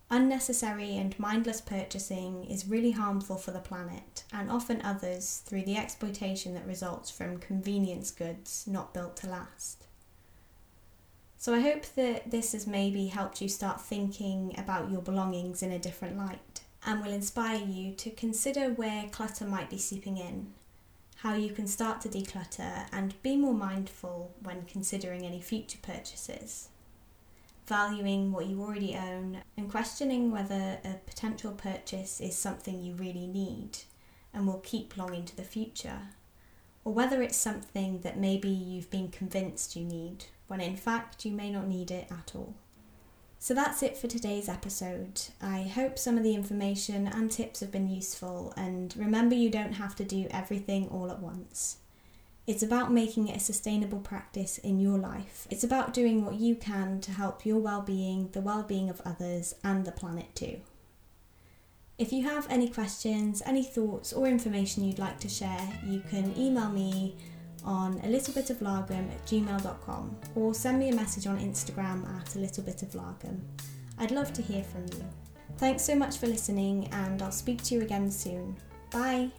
Unnecessary 0.10 0.97
and 0.97 1.19
mindless 1.19 1.62
purchasing 1.62 2.45
is 2.45 2.67
really 2.67 2.91
harmful 2.91 3.36
for 3.36 3.52
the 3.52 3.60
planet 3.60 4.23
and 4.34 4.49
often 4.49 4.82
others 4.82 5.43
through 5.45 5.63
the 5.63 5.78
exploitation 5.78 6.54
that 6.56 6.65
results 6.65 7.12
from 7.12 7.38
convenience 7.38 8.10
goods 8.10 8.65
not 8.65 8.93
built 8.93 9.17
to 9.17 9.30
last. 9.30 9.84
So 11.38 11.54
I 11.54 11.60
hope 11.60 11.86
that 11.95 12.32
this 12.32 12.54
has 12.54 12.65
maybe 12.65 13.08
helped 13.08 13.41
you 13.41 13.49
start 13.49 13.82
thinking 13.82 14.56
about 14.58 14.89
your 14.89 15.02
belongings 15.02 15.62
in 15.62 15.71
a 15.71 15.80
different 15.80 16.17
light 16.17 16.62
and 16.86 17.02
will 17.02 17.12
inspire 17.12 17.63
you 17.63 17.94
to 17.94 18.10
consider 18.12 18.70
where 18.70 19.10
clutter 19.10 19.46
might 19.46 19.70
be 19.70 19.78
seeping 19.78 20.18
in, 20.18 20.54
how 21.18 21.36
you 21.36 21.52
can 21.52 21.68
start 21.68 22.02
to 22.02 22.10
declutter 22.10 22.88
and 22.92 23.22
be 23.22 23.36
more 23.36 23.54
mindful 23.54 24.34
when 24.42 24.63
considering 24.65 25.26
any 25.26 25.42
future 25.42 25.80
purchases 25.82 26.70
valuing 27.70 28.32
what 28.32 28.48
you 28.48 28.60
already 28.62 28.96
own, 28.96 29.39
and 29.56 29.70
questioning 29.70 30.32
whether 30.32 30.80
a 30.84 30.96
potential 31.06 31.52
purchase 31.52 32.20
is 32.20 32.36
something 32.36 32.82
you 32.82 32.96
really 32.96 33.28
need 33.28 33.78
and 34.34 34.48
will 34.48 34.60
keep 34.62 34.98
long 34.98 35.13
into 35.13 35.36
the 35.36 35.44
future, 35.44 36.00
or 36.84 36.92
whether 36.92 37.22
it's 37.22 37.38
something 37.38 38.00
that 38.02 38.18
maybe 38.18 38.50
you've 38.50 38.89
been 38.89 39.10
convinced 39.10 39.76
you 39.76 39.86
need 39.86 40.26
when 40.48 40.60
in 40.60 40.76
fact 40.76 41.24
you 41.24 41.32
may 41.32 41.52
not 41.52 41.68
need 41.68 41.92
it 41.92 42.08
at 42.12 42.32
all. 42.36 42.56
So 43.41 43.54
that's 43.54 43.82
it 43.82 43.95
for 43.97 44.08
today's 44.08 44.49
episode. 44.49 45.21
I 45.41 45.62
hope 45.62 45.97
some 45.97 46.17
of 46.17 46.23
the 46.23 46.36
information 46.36 47.08
and 47.08 47.32
tips 47.32 47.62
have 47.62 47.71
been 47.71 47.89
useful, 47.89 48.54
and 48.58 48.93
remember 48.97 49.34
you 49.34 49.49
don't 49.49 49.73
have 49.73 49.95
to 49.95 50.04
do 50.04 50.28
everything 50.30 50.89
all 50.89 51.10
at 51.10 51.21
once. 51.21 51.78
It's 52.45 52.63
about 52.63 52.91
making 52.91 53.30
it 53.30 53.38
a 53.38 53.39
sustainable 53.39 53.99
practice 53.99 54.58
in 54.58 54.82
your 54.82 54.97
life. 54.97 55.47
It's 55.49 55.63
about 55.63 55.93
doing 55.93 56.25
what 56.25 56.36
you 56.36 56.54
can 56.54 56.99
to 56.99 57.12
help 57.12 57.45
your 57.45 57.60
well 57.60 57.82
being, 57.82 58.30
the 58.34 58.41
well 58.41 58.63
being 58.63 58.89
of 58.89 59.02
others, 59.06 59.56
and 59.63 59.86
the 59.86 59.93
planet 59.93 60.36
too. 60.36 60.60
If 61.97 62.12
you 62.12 62.23
have 62.23 62.45
any 62.49 62.67
questions, 62.67 63.41
any 63.45 63.63
thoughts, 63.63 64.12
or 64.12 64.28
information 64.28 64.84
you'd 64.84 64.99
like 64.99 65.19
to 65.21 65.30
share, 65.30 65.80
you 65.86 66.04
can 66.10 66.38
email 66.38 66.69
me 66.69 67.15
on 67.65 68.00
a 68.04 68.08
little 68.08 68.34
bit 68.34 68.50
of 68.50 68.60
lagom 68.60 69.10
at 69.12 69.26
gmail.com 69.26 70.15
or 70.36 70.54
send 70.54 70.80
me 70.80 70.89
a 70.89 70.95
message 70.95 71.28
on 71.28 71.39
Instagram 71.39 72.08
at 72.19 72.36
a 72.36 72.39
little 72.39 72.63
bit 72.63 72.84
of 72.84 72.89
lagom. 72.91 73.39
I'd 73.98 74.12
love 74.12 74.32
to 74.34 74.41
hear 74.41 74.63
from 74.63 74.86
you. 74.98 75.06
Thanks 75.58 75.84
so 75.84 75.93
much 75.95 76.17
for 76.17 76.28
listening, 76.28 76.88
and 76.93 77.22
I'll 77.22 77.32
speak 77.32 77.62
to 77.63 77.76
you 77.76 77.82
again 77.82 78.10
soon. 78.10 78.56
Bye. 78.91 79.30